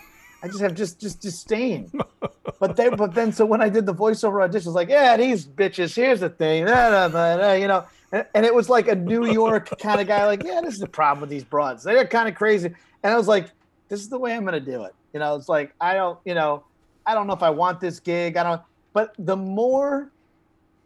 [0.45, 1.91] I just have just just disdain
[2.63, 5.47] but they but then so when I did the voiceover audition was like yeah these
[5.47, 10.01] bitches here's the thing you know and, and it was like a New York kind
[10.01, 12.69] of guy like yeah this is the problem with these broads they're kind of crazy
[13.03, 13.51] and I was like
[13.89, 16.35] this is the way I'm gonna do it you know it's like I don't you
[16.35, 16.65] know
[17.07, 18.37] I don't know if I want this gig.
[18.37, 18.63] I don't.
[18.93, 20.11] But the more,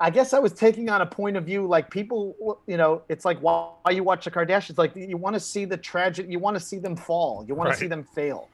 [0.01, 3.25] I guess I was taking on a point of view like people, you know, it's
[3.25, 4.79] like why you watch the Kardashians.
[4.79, 6.27] Like you want to see the tragic.
[6.29, 7.45] You want to see them fall.
[7.47, 7.75] You want right.
[7.75, 8.49] to see them fail.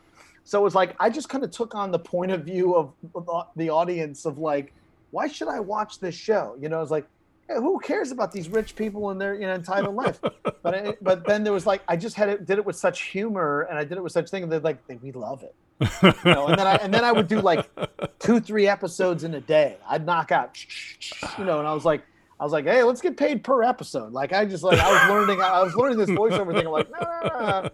[0.44, 2.92] So it was like I just kind of took on the point of view of
[3.14, 4.72] uh, the audience of like,
[5.10, 6.56] why should I watch this show?
[6.60, 7.06] You know, it's like
[7.48, 10.20] who cares about these rich people and their you know entitled life?
[10.62, 13.02] but I, but then there was like I just had it did it with such
[13.02, 15.54] humor and I did it with such thing and they're like we love it.
[16.02, 17.68] You know, and then I and then I would do like
[18.18, 19.76] two three episodes in a day.
[19.88, 20.56] I'd knock out,
[21.38, 22.02] you know, and I was like.
[22.40, 24.12] I was like, hey, let's get paid per episode.
[24.12, 26.66] Like I just like I was learning I was learning this voiceover thing.
[26.66, 27.68] I'm like, nah,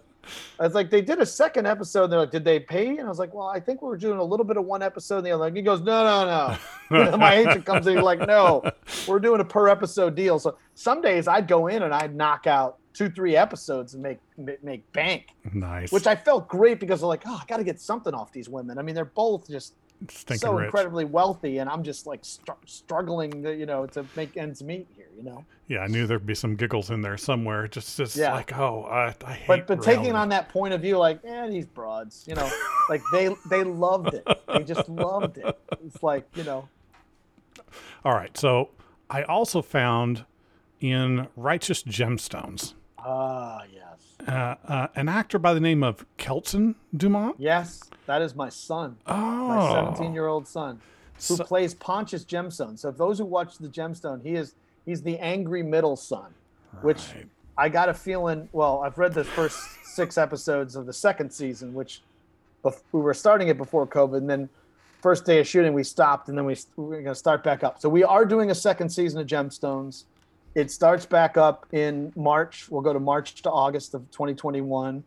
[0.59, 2.05] I was like, they did a second episode.
[2.05, 2.97] And They're like, did they pay?
[2.97, 4.81] And I was like, well, I think we were doing a little bit of one
[4.81, 5.17] episode.
[5.17, 6.57] And the other, like, he goes, no, no,
[6.89, 7.17] no.
[7.17, 8.63] My agent comes in, he's like, no,
[9.07, 10.39] we're doing a per episode deal.
[10.39, 14.19] So some days I'd go in and I'd knock out two, three episodes and make
[14.63, 15.27] make bank.
[15.53, 15.91] Nice.
[15.91, 18.49] Which I felt great because I'm like, oh, I got to get something off these
[18.49, 18.77] women.
[18.77, 19.75] I mean, they're both just
[20.07, 20.65] so rich.
[20.65, 24.87] incredibly wealthy, and I'm just like str- struggling, to, you know, to make ends meet
[24.95, 25.07] here.
[25.17, 25.45] You know.
[25.67, 27.67] Yeah, I knew there'd be some giggles in there somewhere.
[27.67, 28.33] Just, just yeah.
[28.33, 29.47] like, oh, I, I hate.
[29.47, 32.49] But, but taking on that point of view, like, eh, these broads, you know,
[32.89, 34.27] like they they loved it.
[34.47, 35.59] They just loved it.
[35.85, 36.67] It's like, you know.
[38.05, 38.69] All right, so
[39.09, 40.25] I also found
[40.79, 42.73] in Righteous Gemstones.
[42.97, 43.88] Ah, yes.
[44.27, 47.37] Uh, uh, an actor by the name of Kelton Dumont.
[47.39, 48.97] Yes, that is my son.
[49.07, 49.47] Oh.
[49.47, 50.81] My 17 year old son
[51.27, 52.77] who so, plays Pontius Gemstone.
[52.79, 54.55] So, if those who watch the Gemstone, he is
[54.85, 56.33] he's the angry middle son,
[56.73, 56.83] right.
[56.83, 57.01] which
[57.57, 58.47] I got a feeling.
[58.51, 62.01] Well, I've read the first six episodes of the second season, which
[62.63, 64.49] we were starting it before COVID, and then
[65.01, 67.79] first day of shooting we stopped, and then we we're going to start back up.
[67.81, 70.05] So we are doing a second season of Gemstones.
[70.55, 72.69] It starts back up in March.
[72.69, 75.03] We'll go to March to August of 2021.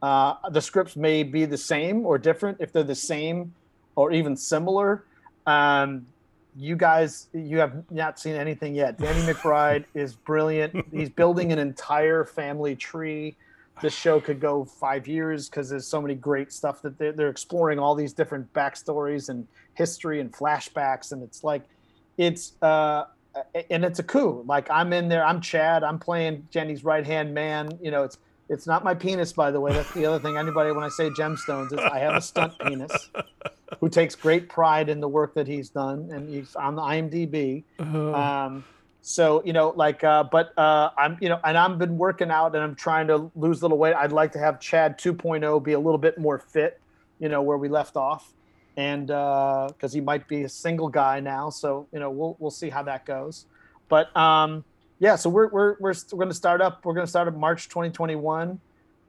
[0.00, 2.58] Uh, the scripts may be the same or different.
[2.60, 3.54] If they're the same
[3.96, 5.04] or even similar,
[5.46, 6.06] um,
[6.56, 8.98] you guys, you have not seen anything yet.
[8.98, 10.86] Danny McBride is brilliant.
[10.92, 13.36] He's building an entire family tree.
[13.82, 17.28] This show could go five years because there's so many great stuff that they're, they're
[17.28, 21.10] exploring all these different backstories and history and flashbacks.
[21.10, 21.62] And it's like,
[22.16, 23.06] it's uh,
[23.70, 24.44] and it's a coup.
[24.46, 27.78] Like I'm in there, I'm Chad, I'm playing Jesse's right hand man.
[27.82, 28.18] You know, it's
[28.48, 29.72] it's not my penis, by the way.
[29.72, 30.36] That's the other thing.
[30.36, 33.10] Anybody when I say gemstones is I have a stunt penis
[33.80, 37.64] who takes great pride in the work that he's done, and he's on the IMDb.
[37.78, 38.12] Uh-huh.
[38.12, 38.64] Um,
[39.00, 42.54] so you know, like, uh, but uh, I'm you know, and I've been working out,
[42.54, 43.94] and I'm trying to lose a little weight.
[43.94, 46.80] I'd like to have Chad 2.0 be a little bit more fit.
[47.20, 48.33] You know, where we left off
[48.76, 52.50] and because uh, he might be a single guy now, so you know we'll we'll
[52.50, 53.46] see how that goes.
[53.88, 54.64] But um,
[54.98, 56.84] yeah, so we're we're we're, we're going to start up.
[56.84, 58.60] We're going to start up March 2021.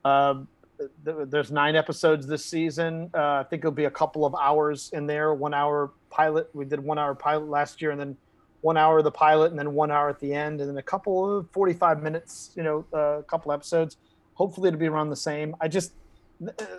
[0.03, 0.35] Uh,
[0.77, 3.09] th- there's nine episodes this season.
[3.13, 5.33] Uh, I think it'll be a couple of hours in there.
[5.33, 6.49] One hour pilot.
[6.53, 8.17] We did one hour pilot last year, and then
[8.61, 10.83] one hour of the pilot, and then one hour at the end, and then a
[10.83, 12.51] couple of 45 minutes.
[12.55, 13.97] You know, uh, a couple episodes.
[14.35, 15.55] Hopefully, it'll be around the same.
[15.61, 16.04] I just uh,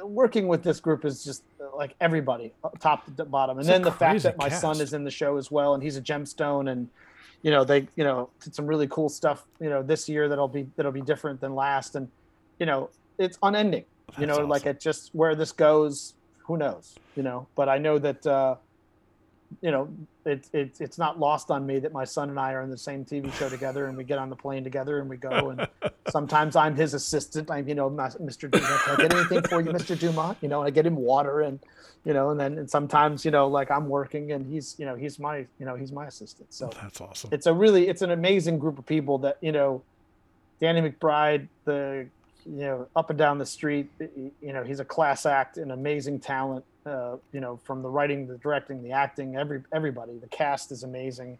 [0.05, 3.69] working with this group is just uh, like everybody uh, top to bottom and it's
[3.69, 4.61] then the fact that my cast.
[4.61, 6.89] son is in the show as well and he's a gemstone and
[7.43, 10.49] you know they you know did some really cool stuff you know this year that'll
[10.49, 12.09] be that'll be different than last and
[12.59, 14.49] you know it's unending That's you know awesome.
[14.49, 18.57] like it just where this goes who knows you know but i know that uh
[19.61, 19.88] you know,
[20.24, 22.78] it's it, it's not lost on me that my son and I are in the
[22.78, 25.51] same TV show together, and we get on the plane together, and we go.
[25.51, 25.68] And
[26.09, 27.51] sometimes I'm his assistant.
[27.51, 28.51] I'm, you know, Mr.
[28.51, 28.80] Dumont.
[28.82, 29.99] Can I get anything for you, Mr.
[29.99, 30.38] Dumont?
[30.40, 31.59] You know, and I get him water, and
[32.05, 34.94] you know, and then and sometimes, you know, like I'm working, and he's, you know,
[34.94, 36.53] he's my, you know, he's my assistant.
[36.53, 37.30] So oh, that's awesome.
[37.32, 39.82] It's a really, it's an amazing group of people that you know,
[40.61, 42.07] Danny McBride, the
[42.44, 46.20] you know, up and down the street, you know, he's a class act, an amazing
[46.20, 50.12] talent uh, you know, from the writing, the directing, the acting, every everybody.
[50.18, 51.39] The cast is amazing.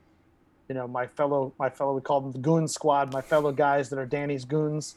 [0.69, 3.13] You know, my fellow, my fellow, we call them the Goon Squad.
[3.13, 4.97] My fellow guys that are Danny's goons.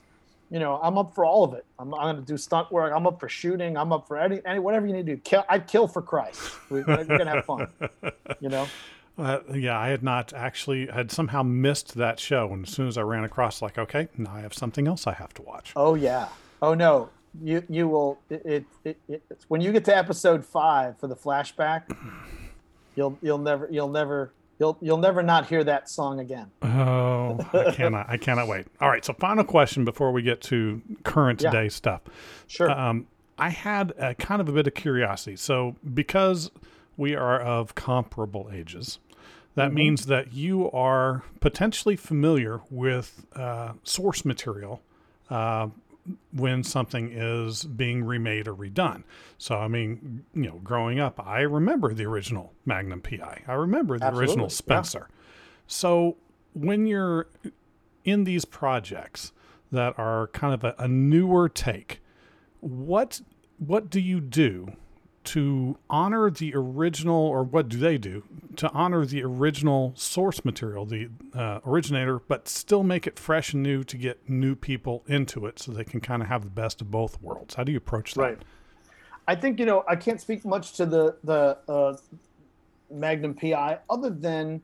[0.49, 1.63] You know, I'm up for all of it.
[1.77, 2.91] I'm, I'm going to do stunt work.
[2.95, 3.77] I'm up for shooting.
[3.77, 5.21] I'm up for any, any whatever you need to do.
[5.21, 6.41] Kill, I'd kill for Christ.
[6.71, 7.67] We, are going to have fun.
[8.39, 8.67] You know.
[9.17, 12.97] Uh, yeah, I had not actually had somehow missed that show, and as soon as
[12.97, 15.73] I ran across, like, okay, now I have something else I have to watch.
[15.75, 16.29] Oh yeah.
[16.61, 17.09] Oh no,
[17.43, 21.95] you you will it, it, it, when you get to episode five for the flashback
[22.95, 26.51] you'll you'll never you'll never you'll you'll never not hear that song again.
[26.61, 28.67] Oh i cannot i cannot wait.
[28.81, 31.51] All right so final question before we get to current yeah.
[31.51, 32.01] day stuff.
[32.47, 32.69] Sure.
[32.69, 33.07] Um,
[33.37, 35.35] i had a kind of a bit of curiosity.
[35.35, 36.51] So because
[36.97, 38.99] we are of comparable ages
[39.55, 39.75] that mm-hmm.
[39.75, 44.81] means that you are potentially familiar with uh, source material
[45.29, 45.67] uh,
[46.31, 49.03] when something is being remade or redone.
[49.37, 53.43] So, I mean, you know, growing up, I remember the original Magnum PI.
[53.47, 54.29] I remember the Absolutely.
[54.29, 55.07] original Spenser.
[55.09, 55.15] Yeah.
[55.67, 56.17] So,
[56.53, 57.27] when you're
[58.03, 59.31] in these projects
[59.71, 62.01] that are kind of a, a newer take,
[62.59, 63.21] what
[63.57, 64.73] what do you do
[65.25, 68.23] to honor the original, or what do they do
[68.55, 73.61] to honor the original source material, the uh, originator, but still make it fresh and
[73.61, 76.81] new to get new people into it so they can kind of have the best
[76.81, 77.55] of both worlds?
[77.55, 78.21] How do you approach that?
[78.21, 78.37] Right.
[79.27, 81.97] I think, you know, I can't speak much to the, the uh,
[82.89, 84.61] Magnum PI other than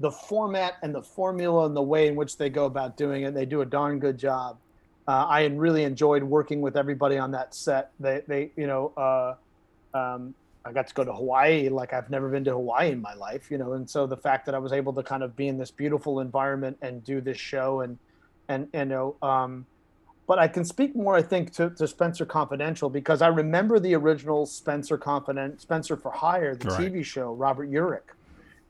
[0.00, 3.34] the format and the formula and the way in which they go about doing it.
[3.34, 4.58] They do a darn good job.
[5.06, 7.92] Uh, I really enjoyed working with everybody on that set.
[8.00, 9.34] They, they, you know, uh,
[9.94, 10.34] um,
[10.64, 13.50] I got to go to Hawaii like I've never been to Hawaii in my life,
[13.50, 15.58] you know, and so the fact that I was able to kind of be in
[15.58, 17.98] this beautiful environment and do this show and
[18.48, 19.66] and you know, um,
[20.26, 23.94] but I can speak more, I think, to, to Spenser Confidential because I remember the
[23.94, 26.92] original Spenser Confident Spenser for Hire, the right.
[26.92, 28.00] TV show, Robert Urich.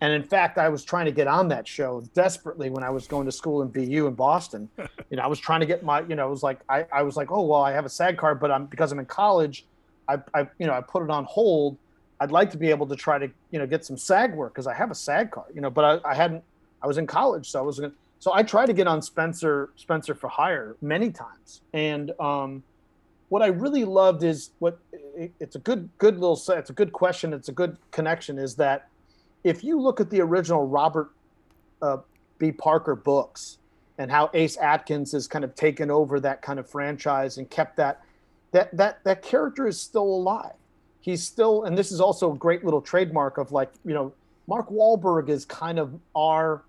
[0.00, 3.06] And in fact, I was trying to get on that show desperately when I was
[3.06, 4.68] going to school in BU in Boston.
[5.10, 7.02] you know, I was trying to get my, you know, it was like I, I
[7.02, 9.64] was like, oh well, I have a SAG card, but I'm because I'm in college
[10.08, 11.76] I, I you know I put it on hold.
[12.20, 14.66] I'd like to be able to try to you know get some SAG work because
[14.66, 16.42] I have a SAG card, you know, but I, I hadn't.
[16.82, 17.92] I was in college, so I was going
[18.24, 22.62] so I tried to get on Spenser Spenser for Hire many times, and um,
[23.28, 24.78] what I really loved is what
[25.14, 26.40] it, it's a good good little.
[26.54, 27.34] It's a good question.
[27.34, 28.38] It's a good connection.
[28.38, 28.88] Is that
[29.44, 31.10] if you look at the original Robert
[31.82, 31.98] uh,
[32.38, 32.50] B.
[32.50, 33.58] Parker books
[33.98, 37.76] and how Ace Atkins has kind of taken over that kind of franchise and kept
[37.76, 38.00] that
[38.54, 40.54] that that that character is still alive.
[41.00, 44.14] He's still, and this is also a great little trademark of like you know,
[44.46, 46.62] Mark Wahlberg is kind of our,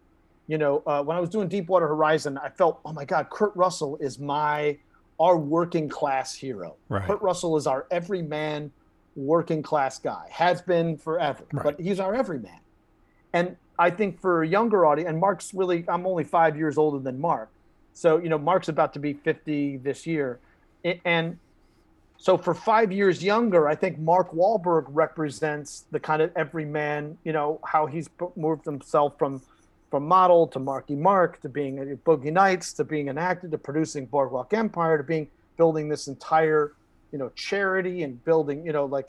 [0.48, 3.56] you know, uh, when I was doing Deepwater Horizon, I felt, oh my God, Kurt
[3.56, 4.78] Russell is my
[5.20, 6.76] our working class hero.
[6.90, 7.06] Right.
[7.06, 8.72] Kurt Russell is our everyman
[9.16, 10.28] working class guy.
[10.32, 11.64] Has been forever, right.
[11.64, 12.60] but he's our everyman.
[13.32, 17.00] And I think for a younger audience, and Mark's really, I'm only five years older
[17.00, 17.50] than Mark.
[17.94, 20.40] So, you know, Mark's about to be 50 this year.
[21.06, 21.38] And
[22.18, 27.34] so for five years younger, I think Mark Wahlberg represents the kind of everyman, you
[27.34, 29.42] know, how he's moved himself from
[29.92, 33.58] from model to Marky Mark to being a Boogie Nights to being an actor to
[33.58, 36.74] producing Boardwalk Empire to being building this entire,
[37.12, 39.08] you know, charity and building, you know, like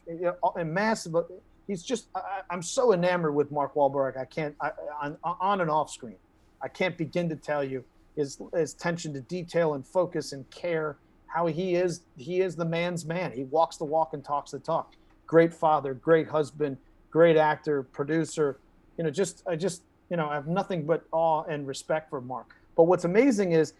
[0.56, 1.16] a massive.
[1.16, 1.22] Uh,
[1.66, 4.18] he's just I, am so enamored with Mark Wahlberg.
[4.18, 6.16] I can't I, on on and off screen.
[6.60, 7.84] I can't begin to tell you
[8.16, 10.96] his his attention to detail and focus and care
[11.36, 13.30] how he is he is the man's man.
[13.30, 14.94] He walks the walk and talks the talk.
[15.26, 16.78] Great father, great husband,
[17.10, 18.58] great actor, producer.
[18.96, 22.22] You know, just I just you know I have nothing but awe and respect for
[22.22, 22.56] Mark.
[22.74, 23.74] But what's amazing is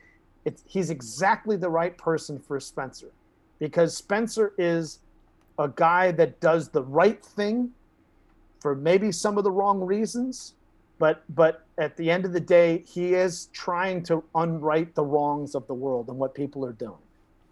[0.44, 3.10] it's, he's exactly the right person for Spenser
[3.58, 4.98] because Spenser is
[5.58, 7.70] a guy that does the right thing
[8.60, 10.52] for maybe some of the wrong reasons
[10.98, 15.54] but but at the end of the day he is trying to unright the wrongs
[15.54, 17.05] of the world and what people are doing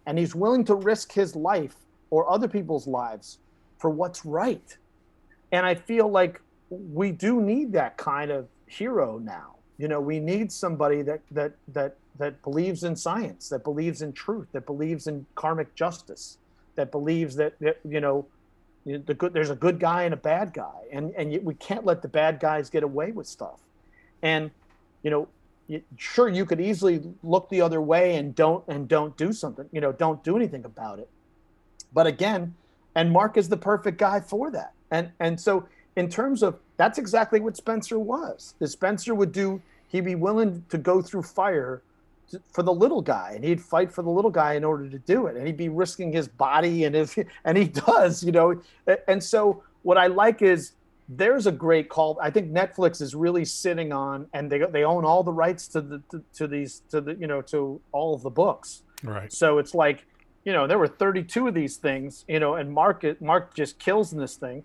[0.05, 1.75] and he's willing to risk his life
[2.09, 3.39] or other people's lives
[3.77, 4.77] for what's right.
[5.51, 9.55] And I feel like we do need that kind of hero now.
[9.77, 14.13] You know, we need somebody that that that that believes in science, that believes in
[14.13, 16.37] truth, that believes in karmic justice,
[16.75, 18.25] that believes that, that you know
[18.85, 22.01] the good there's a good guy and a bad guy and and we can't let
[22.01, 23.59] the bad guys get away with stuff
[24.21, 24.51] and
[25.01, 25.27] you know
[25.97, 29.81] sure you could easily look the other way and don't and don't do something you
[29.81, 31.09] know don't do anything about it.
[31.93, 32.55] But again
[32.93, 34.73] and mark is the perfect guy for that.
[34.91, 38.53] And and so in terms of that's exactly what Spenser was.
[38.59, 41.81] The Spenser would do he'd be willing to go through fire
[42.51, 45.27] for the little guy and he'd fight for the little guy in order to do
[45.27, 48.61] it and he'd be risking his body and if and he does you know.
[49.07, 50.73] And so what i like is
[51.07, 55.05] there's a great call i think netflix is really sitting on and they they own
[55.05, 58.23] all the rights to the to, to these to the you know to all of
[58.23, 60.05] the books right so it's like
[60.45, 64.13] you know there were 32 of these things you know and mark mark just kills
[64.13, 64.63] in this thing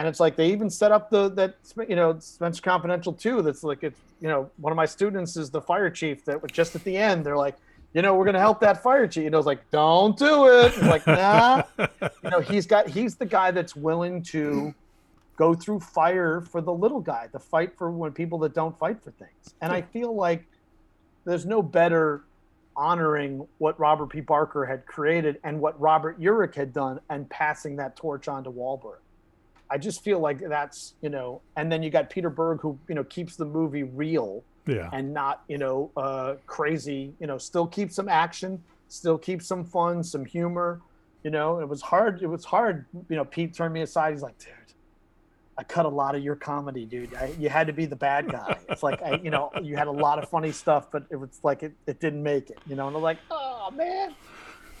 [0.00, 3.42] and it's like they even set up the that you know Spenser Confidential too.
[3.42, 6.24] That's like it's you know one of my students is the fire chief.
[6.24, 7.56] That just at the end they're like,
[7.92, 9.26] you know, we're gonna help that fire chief.
[9.26, 10.80] And I was like, don't do it.
[10.82, 11.64] Like, nah.
[11.78, 14.74] you know, he's got he's the guy that's willing to
[15.40, 19.02] go through fire for the little guy, the fight for when people that don't fight
[19.02, 19.54] for things.
[19.62, 20.44] And I feel like
[21.24, 22.24] there's no better
[22.76, 24.20] honoring what Robert B.
[24.20, 28.50] Parker had created and what Robert Urich had done and passing that torch on to
[28.50, 28.98] Wahlberg.
[29.70, 32.94] I just feel like that's you know, and then you got Peter Berg who you
[32.94, 37.14] know keeps the movie real, yeah, and not you know uh, crazy.
[37.18, 40.82] You know, still keeps some action, still keeps some fun, some humor.
[41.22, 42.20] You know, it was hard.
[42.20, 42.84] It was hard.
[43.08, 44.12] You know, Pete turned me aside.
[44.12, 44.74] He's like, dude,
[45.60, 47.14] I cut a lot of your comedy, dude.
[47.14, 48.56] I, you had to be the bad guy.
[48.70, 51.38] It's like, I, you know, you had a lot of funny stuff, but it was
[51.42, 52.58] like it, it didn't make it.
[52.66, 54.14] You know, and I'm like, oh man.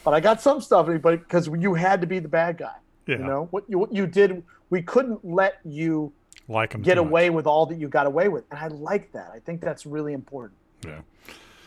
[0.02, 2.76] But I got some stuff, but because you had to be the bad guy.
[3.06, 3.18] Yeah.
[3.18, 4.42] You know what you what you did.
[4.70, 6.14] We couldn't let you
[6.48, 7.36] like him get away much.
[7.36, 9.32] with all that you got away with, and I like that.
[9.34, 10.58] I think that's really important.
[10.82, 11.00] Yeah.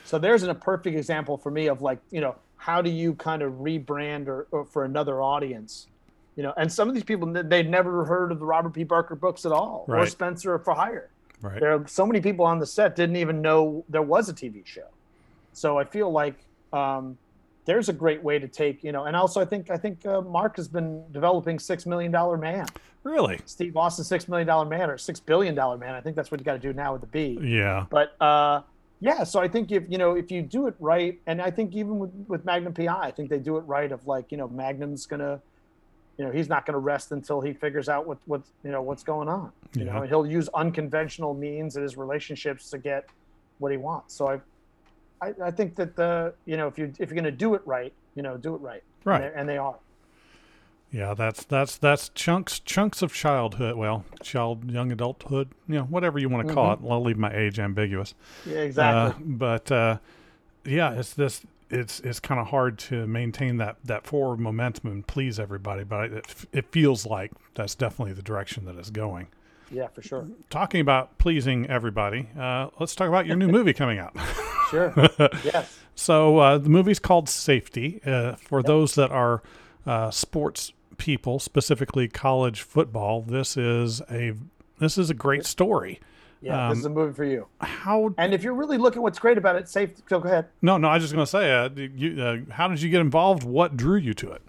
[0.06, 3.14] So there's an, a perfect example for me of like you know how do you
[3.14, 5.86] kind of rebrand or, or for another audience,
[6.36, 6.54] you know?
[6.58, 8.86] And some of these people they'd never heard of the Robert B.
[8.86, 10.02] Parker books at all, right.
[10.02, 11.10] or Spenser for Hire.
[11.42, 11.60] Right.
[11.60, 14.66] There are so many people on the set didn't even know there was a TV
[14.66, 14.88] show.
[15.52, 16.36] So I feel like
[16.72, 17.18] um,
[17.66, 20.22] there's a great way to take you know and also i think i think uh,
[20.22, 22.66] mark has been developing six million dollar man
[23.04, 26.32] really steve austin six million dollar man or six billion dollar man i think that's
[26.32, 28.62] what you got to do now with the b yeah but uh
[29.00, 31.74] yeah so i think if you know if you do it right and i think
[31.74, 34.48] even with, with magnum pi i think they do it right of like you know
[34.50, 35.40] magnum's gonna
[36.18, 38.82] you know he's not going to rest until he figures out what what you know
[38.82, 39.94] what's going on you yeah.
[39.94, 43.08] know and he'll use unconventional means in his relationships to get
[43.60, 44.40] what he wants so i
[45.24, 47.62] I, I think that the you know if you if you're going to do it
[47.66, 48.84] right, you know, do it right.
[49.06, 49.24] Right.
[49.24, 49.76] And, and, they are.
[50.92, 53.76] Yeah, that's that's that's chunks chunks of childhood.
[53.76, 55.50] Well, child, young adulthood.
[55.68, 56.86] You know, whatever you want to call mm-hmm.
[56.86, 56.90] it.
[56.90, 58.14] I'll leave my age ambiguous.
[58.46, 59.24] Yeah, exactly.
[59.24, 59.98] Uh, but uh,
[60.66, 61.42] yeah, it's this.
[61.74, 66.12] It's it's kind of hard to maintain that that forward momentum and please everybody, but
[66.12, 69.28] it, it feels like that's definitely the direction that it's going.
[69.72, 70.28] Yeah, for sure.
[70.50, 74.16] Talking about pleasing everybody, uh, let's talk about your new movie coming out.
[74.70, 74.94] sure.
[75.44, 75.80] yes.
[75.96, 78.00] So uh, the movie's called Safety.
[78.06, 78.68] Uh, for yep.
[78.68, 79.42] those that are
[79.86, 84.34] uh, sports people, specifically college football, this is a
[84.80, 86.00] this is a great story.
[86.44, 87.48] Yeah, um, this is a movie for you.
[87.62, 88.14] How?
[88.18, 89.92] And if you're really looking, what's great about it, safe.
[90.10, 90.48] So go ahead.
[90.62, 93.00] No, no, I was just going to say, uh, you, uh, how did you get
[93.00, 93.44] involved?
[93.44, 94.42] What drew you to it?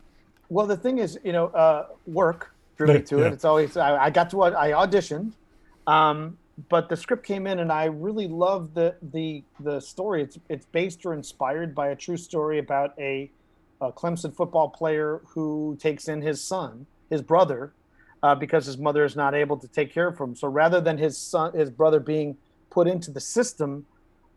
[0.48, 3.26] Well, the thing is, you know, uh, work drew me to yeah.
[3.26, 3.32] it.
[3.32, 5.32] It's always I, I, got to I auditioned,
[5.86, 6.36] um,
[6.68, 10.22] but the script came in and I really love the the the story.
[10.22, 13.30] It's it's based or inspired by a true story about a,
[13.80, 17.72] a Clemson football player who takes in his son, his brother,
[18.24, 20.34] uh, because his mother is not able to take care of him.
[20.34, 22.38] So rather than his son, his brother being
[22.70, 23.84] put into the system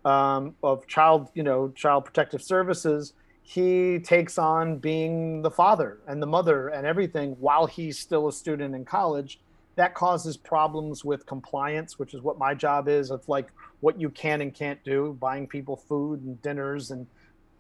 [0.04, 3.14] um, of child, you know, child protective services,
[3.44, 8.34] he takes on being the father and the mother and everything while he's still a
[8.34, 9.40] student in college.
[9.78, 13.10] That causes problems with compliance which is what my job is.
[13.10, 13.48] Of like
[13.80, 17.08] what you can and can't do buying people food and dinners and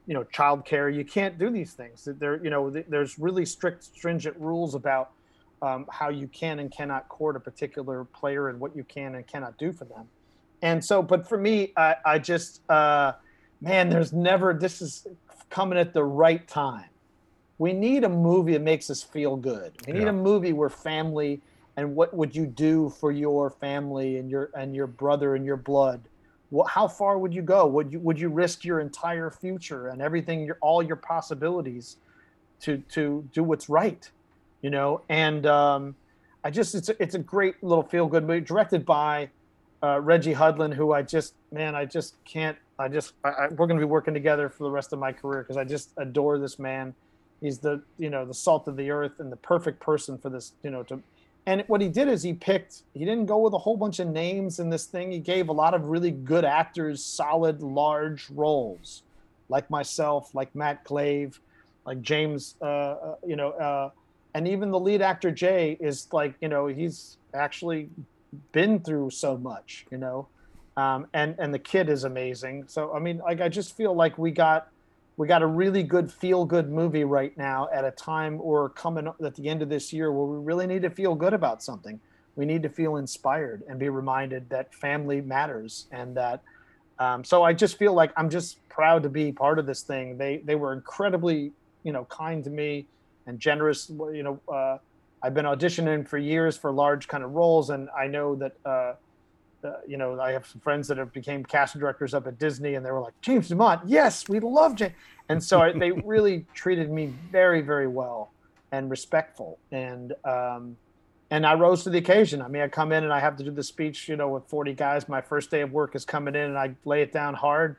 [0.07, 0.93] you know childcare.
[0.93, 2.05] You can't do these things.
[2.19, 5.11] There you know there's really strict stringent rules about
[5.61, 9.27] um, how you can and cannot court a particular player and what you can and
[9.27, 10.07] cannot do for them
[10.61, 13.13] and so but for me i, I just uh,
[13.61, 15.07] man there's never this is
[15.49, 16.89] coming at the right time.
[17.57, 19.73] We need a movie that makes us feel good.
[19.87, 20.09] We need yeah.
[20.09, 21.41] a movie where family
[21.75, 25.57] and what would you do for your family and your and your brother and your
[25.57, 26.01] blood?
[26.49, 27.65] What, how far would you go?
[27.67, 31.97] Would you would you risk your entire future and everything, your all your possibilities,
[32.61, 34.09] to to do what's right?
[34.61, 35.95] You know, and um,
[36.43, 39.29] I just it's a, it's a great little feel good movie directed by
[39.83, 42.57] uh, Reggie Hudlin, who I just man, I just can't.
[42.79, 45.11] I just I, I, we're going to be working together for the rest of my
[45.11, 46.93] career because I just adore this man.
[47.41, 50.53] He's the you know the salt of the earth and the perfect person for this
[50.63, 51.01] you know to.
[51.45, 52.83] And what he did is he picked.
[52.93, 55.11] He didn't go with a whole bunch of names in this thing.
[55.11, 59.03] He gave a lot of really good actors solid, large roles,
[59.47, 61.39] like myself, like Matt Glave,
[61.85, 62.55] like James.
[62.61, 63.91] Uh, uh, you know, uh,
[64.37, 67.89] and even the lead actor Jay is like you know he's actually
[68.51, 70.27] been through so much, you know,
[70.77, 72.65] um, and and the kid is amazing.
[72.67, 74.67] So I mean, like I just feel like we got
[75.17, 79.11] we got a really good feel good movie right now at a time or coming
[79.25, 81.99] at the end of this year where we really need to feel good about something.
[82.35, 86.43] We need to feel inspired and be reminded that family matters and that.
[86.99, 90.15] Um, so I just feel like I'm just proud to be part of this thing.
[90.19, 92.85] They they were incredibly you know kind to me
[93.27, 93.89] and generous.
[93.89, 94.39] You know.
[94.53, 94.77] Uh,
[95.21, 98.93] I've been auditioning for years for large kind of roles, and I know that uh,
[99.63, 102.75] uh, you know I have some friends that have became casting directors up at Disney,
[102.75, 104.93] and they were like James Dumont, yes, we love James,
[105.29, 108.31] and so I, they really treated me very, very well
[108.71, 110.77] and respectful, and um,
[111.31, 112.41] and I rose to the occasion.
[112.41, 114.45] I mean, I come in and I have to do the speech, you know, with
[114.45, 115.09] 40 guys.
[115.09, 117.75] My first day of work is coming in, and I lay it down hard,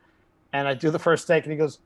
[0.52, 1.78] and I do the first take, and he goes,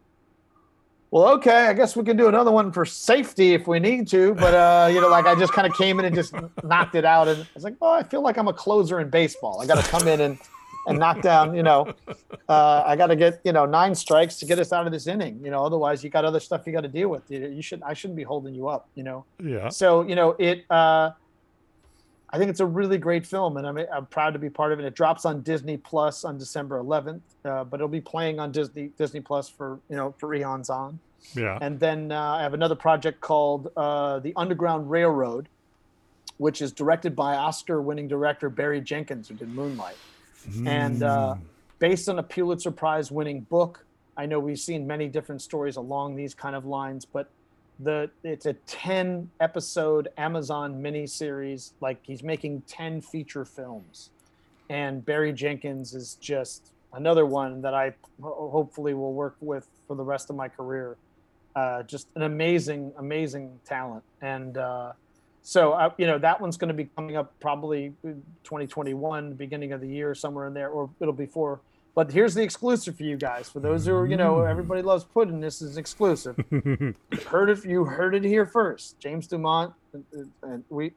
[1.12, 4.32] well, okay, I guess we can do another one for safety if we need to.
[4.34, 6.34] But uh, you know, like I just kind of came in and just
[6.64, 9.10] knocked it out, and I was like, oh, I feel like I'm a closer in
[9.10, 9.60] baseball.
[9.60, 10.38] I got to come in and
[10.86, 11.54] and knock down.
[11.54, 11.92] You know,
[12.48, 15.06] uh, I got to get you know nine strikes to get us out of this
[15.06, 15.38] inning.
[15.44, 17.30] You know, otherwise you got other stuff you got to deal with.
[17.30, 18.88] You, you should I shouldn't be holding you up.
[18.94, 19.26] You know.
[19.38, 19.68] Yeah.
[19.68, 20.64] So you know it.
[20.70, 21.10] Uh,
[22.32, 24.80] I think it's a really great film, and I'm, I'm proud to be part of
[24.80, 24.86] it.
[24.86, 28.90] It drops on Disney Plus on December 11th, uh, but it'll be playing on Disney
[28.96, 30.98] Disney Plus for you know for eons on.
[31.34, 31.58] Yeah.
[31.60, 35.48] And then uh, I have another project called uh, The Underground Railroad,
[36.38, 39.96] which is directed by Oscar-winning director Barry Jenkins, who did Moonlight,
[40.48, 40.66] mm.
[40.66, 41.34] and uh,
[41.78, 43.84] based on a Pulitzer Prize-winning book.
[44.16, 47.30] I know we've seen many different stories along these kind of lines, but
[47.82, 51.72] the it's a 10 episode Amazon miniseries.
[51.80, 54.10] Like he's making 10 feature films.
[54.70, 60.04] And Barry Jenkins is just another one that I hopefully will work with for the
[60.04, 60.96] rest of my career.
[61.54, 64.02] Uh, just an amazing, amazing talent.
[64.22, 64.92] And uh,
[65.42, 69.80] so, uh, you know, that one's going to be coming up probably 2021, beginning of
[69.80, 71.60] the year, somewhere in there, or it'll be for
[71.94, 73.48] but here's the exclusive for you guys.
[73.48, 74.86] For those who are, you know, everybody mm.
[74.86, 75.40] loves pudding.
[75.40, 76.36] This is exclusive.
[77.26, 77.64] heard it.
[77.64, 78.98] You heard it here first.
[78.98, 80.92] James Dumont uh, uh, and we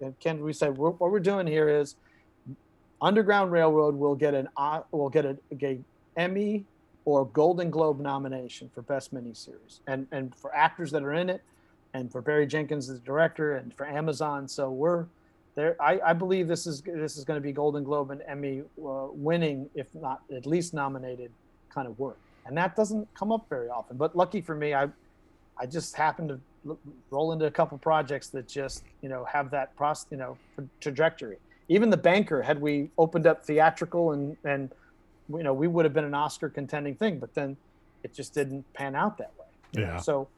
[0.00, 0.42] and Ken.
[0.42, 1.94] We said what we're doing here is
[3.00, 5.78] Underground Railroad will get an uh, will get a, a
[6.16, 6.64] Emmy
[7.04, 11.42] or Golden Globe nomination for Best Miniseries, and and for actors that are in it,
[11.94, 14.48] and for Barry Jenkins as director, and for Amazon.
[14.48, 15.06] So we're
[15.54, 18.62] there I, I believe this is this is going to be Golden Globe and Emmy
[18.84, 21.30] uh, winning, if not at least nominated,
[21.68, 23.96] kind of work, and that doesn't come up very often.
[23.96, 24.88] But lucky for me, I
[25.58, 26.78] I just happened to
[27.10, 30.38] roll into a couple projects that just you know have that process, you know
[30.80, 31.36] trajectory.
[31.68, 34.70] Even the banker, had we opened up theatrical and and
[35.28, 37.56] you know we would have been an Oscar contending thing, but then
[38.02, 39.82] it just didn't pan out that way.
[39.82, 39.94] Yeah.
[39.94, 39.98] Know?
[40.00, 40.28] So.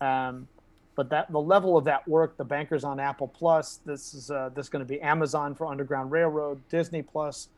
[0.00, 0.48] Um,
[0.96, 4.50] but that the level of that work, the bankers on Apple Plus, this is uh,
[4.54, 7.48] this going to be Amazon for Underground Railroad, Disney Plus,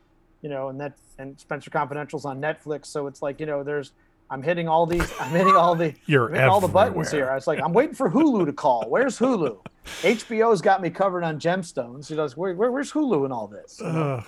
[0.43, 2.87] you know, and that and Spenser Confidential's on Netflix.
[2.87, 3.93] So it's like you know, there's
[4.31, 7.31] I'm hitting all these, I'm hitting all the, You're hitting all the buttons here.
[7.31, 8.87] I was like, I'm waiting for Hulu to call.
[8.89, 9.65] Where's Hulu?
[10.03, 12.09] HBO's got me covered on Gemstones.
[12.09, 13.81] He goes, where, where, where's Hulu in all this?
[13.81, 14.23] Uh,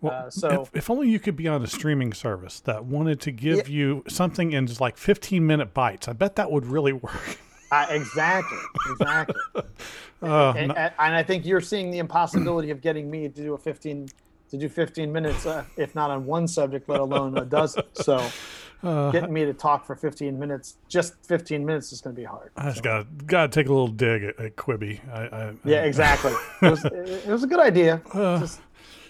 [0.00, 3.20] well, uh, so if, if, only you could be on a streaming service that wanted
[3.22, 3.74] to give yeah.
[3.74, 6.06] you something in just like 15 minute bites.
[6.08, 7.38] I bet that would really work.
[7.72, 8.58] Uh, exactly,
[8.90, 9.34] exactly.
[10.22, 13.58] Uh, and, and, I think you're seeing the impossibility of getting me to do a
[13.58, 14.08] 15
[14.50, 17.82] to do 15 minutes, uh, if not on one subject, let alone a dozen.
[17.94, 18.24] So,
[18.84, 22.24] uh, getting me to talk for 15 minutes, just 15 minutes, is going to be
[22.24, 22.52] hard.
[22.56, 22.82] I just so.
[22.82, 25.00] got got to take a little dig at, at Quibi.
[25.12, 26.34] I, I, yeah, exactly.
[26.62, 28.00] it, was, it, was a good idea.
[28.12, 28.60] Uh, just,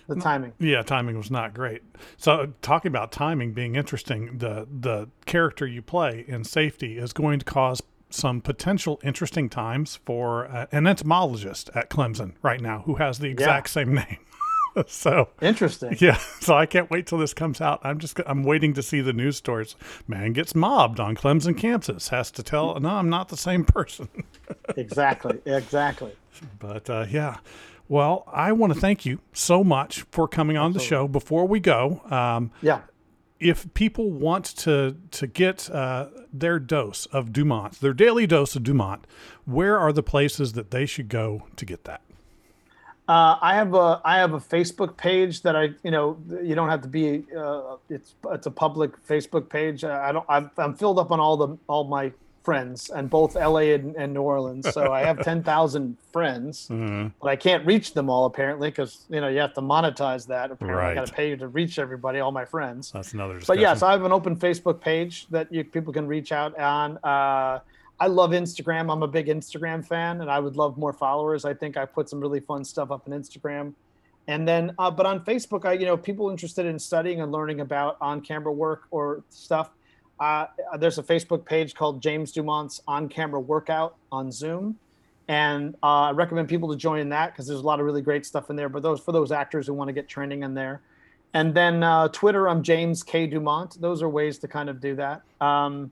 [0.08, 0.52] the timing.
[0.58, 1.82] Yeah, timing was not great.
[2.16, 7.38] So talking about timing being interesting, the the character you play in safety is going
[7.38, 7.82] to cause
[8.14, 13.28] some potential interesting times for uh, an entomologist at Clemson right now who has the
[13.28, 13.72] exact yeah.
[13.72, 14.18] same name.
[14.86, 15.96] so interesting.
[16.00, 16.18] Yeah.
[16.42, 17.80] So I can't wait till this comes out.
[17.84, 19.76] I'm just I'm waiting to see the news stories.
[20.08, 22.08] Man gets mobbed on Clemson campus.
[22.08, 24.08] Has to tell no, I'm not the same person.
[24.76, 25.38] exactly.
[25.46, 26.10] Exactly.
[26.58, 27.36] But uh, yeah.
[27.88, 30.84] Well, I want to thank you so much for coming on Absolutely.
[30.84, 31.08] the show.
[31.08, 32.80] Before we go, um, yeah,
[33.42, 38.62] if people want to to get uh, their dose of Dumont, their daily dose of
[38.62, 39.06] Dumont,
[39.44, 42.02] where are the places that they should go to get that?
[43.08, 46.68] Uh, I have a I have a Facebook page that I you know you don't
[46.68, 49.82] have to be uh, it's it's a public Facebook page.
[49.84, 52.12] I don't I'm, I'm filled up on all the all my
[52.42, 54.70] friends and both LA and, and New Orleans.
[54.72, 57.08] So I have ten thousand friends, mm-hmm.
[57.20, 60.50] but I can't reach them all apparently because you know you have to monetize that.
[60.50, 60.92] Apparently, right.
[60.92, 62.90] I got to pay you to reach everybody, all my friends.
[62.92, 63.34] That's another.
[63.34, 63.54] Discussion.
[63.54, 66.32] But yes, yeah, so I have an open Facebook page that you people can reach
[66.32, 66.98] out on.
[67.02, 67.60] Uh,
[68.00, 68.92] I love Instagram.
[68.92, 71.44] I'm a big Instagram fan, and I would love more followers.
[71.44, 73.74] I think I put some really fun stuff up on Instagram,
[74.26, 77.60] and then, uh, but on Facebook, I you know people interested in studying and learning
[77.60, 79.70] about on-camera work or stuff.
[80.22, 80.46] Uh,
[80.78, 84.78] there's a Facebook page called James Dumont's On-Camera Workout on Zoom,
[85.26, 88.24] and uh, I recommend people to join that because there's a lot of really great
[88.24, 88.68] stuff in there.
[88.68, 90.80] But those for those actors who want to get training in there,
[91.34, 93.80] and then uh, Twitter, I'm James K Dumont.
[93.80, 95.22] Those are ways to kind of do that.
[95.40, 95.90] Um,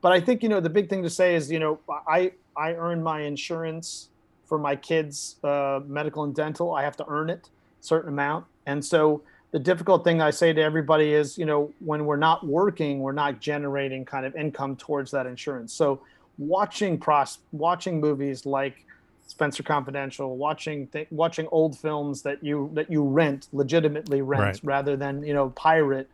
[0.00, 2.72] but I think you know the big thing to say is you know I I
[2.72, 4.08] earn my insurance
[4.46, 6.72] for my kids' uh, medical and dental.
[6.72, 9.20] I have to earn it a certain amount, and so
[9.52, 13.12] the difficult thing I say to everybody is you know when we're not working, we're
[13.12, 15.72] not generating kind of income towards that insurance.
[15.72, 16.00] So
[16.38, 18.84] watching pros watching movies like
[19.26, 24.60] Spenser Confidential, watching th- watching old films that you that you rent legitimately rent right.
[24.62, 26.08] rather than you know pirate.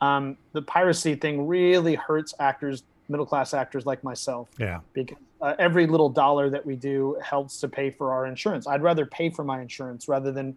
[0.00, 4.48] Um, the piracy thing really hurts actors middle class actors like myself.
[4.58, 4.80] Yeah.
[4.94, 8.66] Because uh, every little dollar that we do helps to pay for our insurance.
[8.66, 10.56] I'd rather pay for my insurance rather than,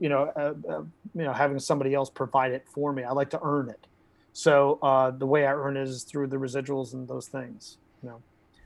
[0.00, 0.82] you know, uh, uh,
[1.14, 3.02] you know, having somebody else provide it for me.
[3.02, 3.86] I like to earn it.
[4.32, 7.78] So uh, the way I earn it is through the residuals and those things.
[8.02, 8.22] You know.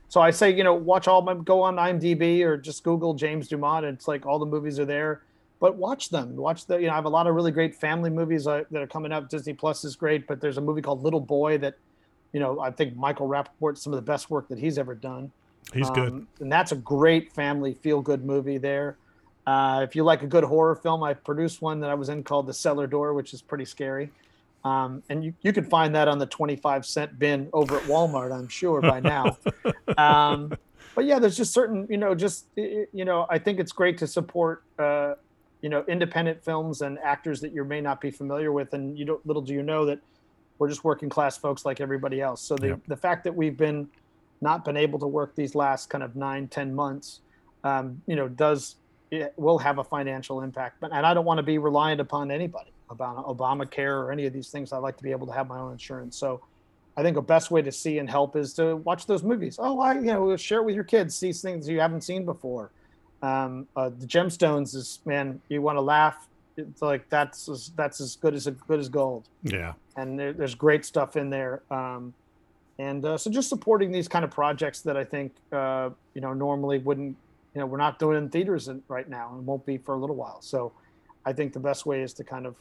[0.07, 3.47] So I say, you know, watch all my go on IMDb or just Google James
[3.47, 3.85] Dumont.
[3.85, 5.21] And it's like all the movies are there
[5.57, 6.35] but watch them.
[6.35, 8.81] Watch the, you know, I have a lot of really great family movies uh, that
[8.81, 9.29] are coming up.
[9.29, 11.75] Disney Plus is great, but there's a movie called Little Boy that
[12.35, 15.31] you know, I think Michael Rapaport, some of the best work that he's ever done.
[15.73, 16.27] He's um, good.
[16.41, 18.97] And that's a great family feel good movie there.
[19.47, 22.23] Uh, if you like a good horror film, I produced one that I was in
[22.23, 24.11] called The Cellar Door, which is pretty scary.
[24.63, 28.35] Um, and you, you can find that on the 25 cent bin over at Walmart,
[28.35, 29.37] I'm sure by now.
[29.97, 30.51] um,
[30.95, 34.07] but yeah, there's just certain, you know, just, you know, I think it's great to
[34.07, 35.13] support, uh,
[35.61, 38.73] you know, independent films and actors that you may not be familiar with.
[38.73, 39.99] And you don't, little do you know that
[40.57, 42.41] we're just working class folks like everybody else.
[42.41, 42.79] So the, yep.
[42.87, 43.87] the fact that we've been
[44.41, 47.21] not been able to work these last kind of nine, ten months,
[47.63, 48.77] um, you know, does
[49.11, 50.77] it will have a financial impact.
[50.79, 54.33] But and I don't want to be reliant upon anybody about Obamacare or any of
[54.33, 54.71] these things.
[54.71, 56.17] I like to be able to have my own insurance.
[56.17, 56.41] So
[56.97, 59.57] I think a best way to see and help is to watch those movies.
[59.59, 61.15] Oh, I you know share it with your kids.
[61.15, 62.71] See things you haven't seen before.
[63.21, 66.27] Um, uh, the Gemstones is man, you want to laugh
[66.57, 69.27] it's like that's as, that's as good as good as gold.
[69.43, 71.61] Yeah, and there, there's great stuff in there.
[71.69, 72.13] Um,
[72.79, 76.33] and uh, so just supporting these kind of projects that I think uh, you know
[76.33, 77.17] normally wouldn't
[77.55, 80.15] you know we're not doing in theaters right now and won't be for a little
[80.15, 80.41] while.
[80.41, 80.73] So
[81.25, 82.55] I think the best way is to kind of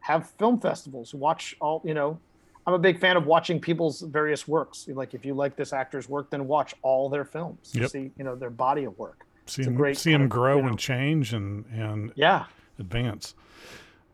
[0.00, 2.18] have film festivals, watch all you know.
[2.66, 4.86] I'm a big fan of watching people's various works.
[4.88, 7.72] Like if you like this actor's work, then watch all their films.
[7.72, 7.90] Yep.
[7.90, 9.26] See you know their body of work.
[9.46, 12.44] See them, see them grow you know, and change and and yeah
[12.78, 13.34] advance.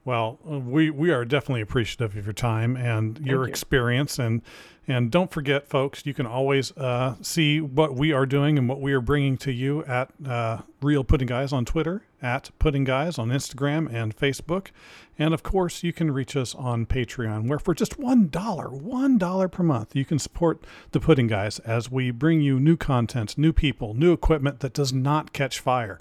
[0.06, 3.50] Well, we, we are definitely appreciative of your time and your you.
[3.50, 4.40] experience, and
[4.86, 8.80] and don't forget, folks, you can always uh, see what we are doing and what
[8.80, 13.18] we are bringing to you at uh, Real Pudding Guys on Twitter, at Pudding Guys
[13.18, 14.68] on Instagram and Facebook,
[15.18, 19.18] and of course, you can reach us on Patreon, where for just one dollar, one
[19.18, 20.62] dollar per month, you can support
[20.92, 24.92] the Pudding Guys as we bring you new content, new people, new equipment that does
[24.92, 25.98] not catch fire.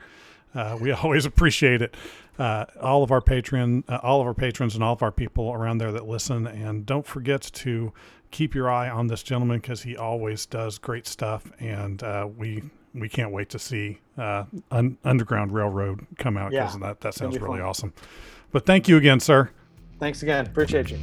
[0.54, 1.96] Uh, we always appreciate it.
[2.38, 5.54] Uh, all of our patron, uh, all of our patrons, and all of our people
[5.54, 6.48] around there that listen.
[6.48, 7.94] And don't forget to
[8.32, 12.64] keep your eye on this gentleman because he always does great stuff, and uh, we
[12.94, 17.14] we can't wait to see uh, un- Underground Railroad come out because yeah, that that
[17.14, 17.68] sounds really fun.
[17.68, 17.94] awesome.
[18.52, 19.50] But thank you again, sir.
[20.00, 20.46] Thanks again.
[20.46, 21.00] Appreciate you.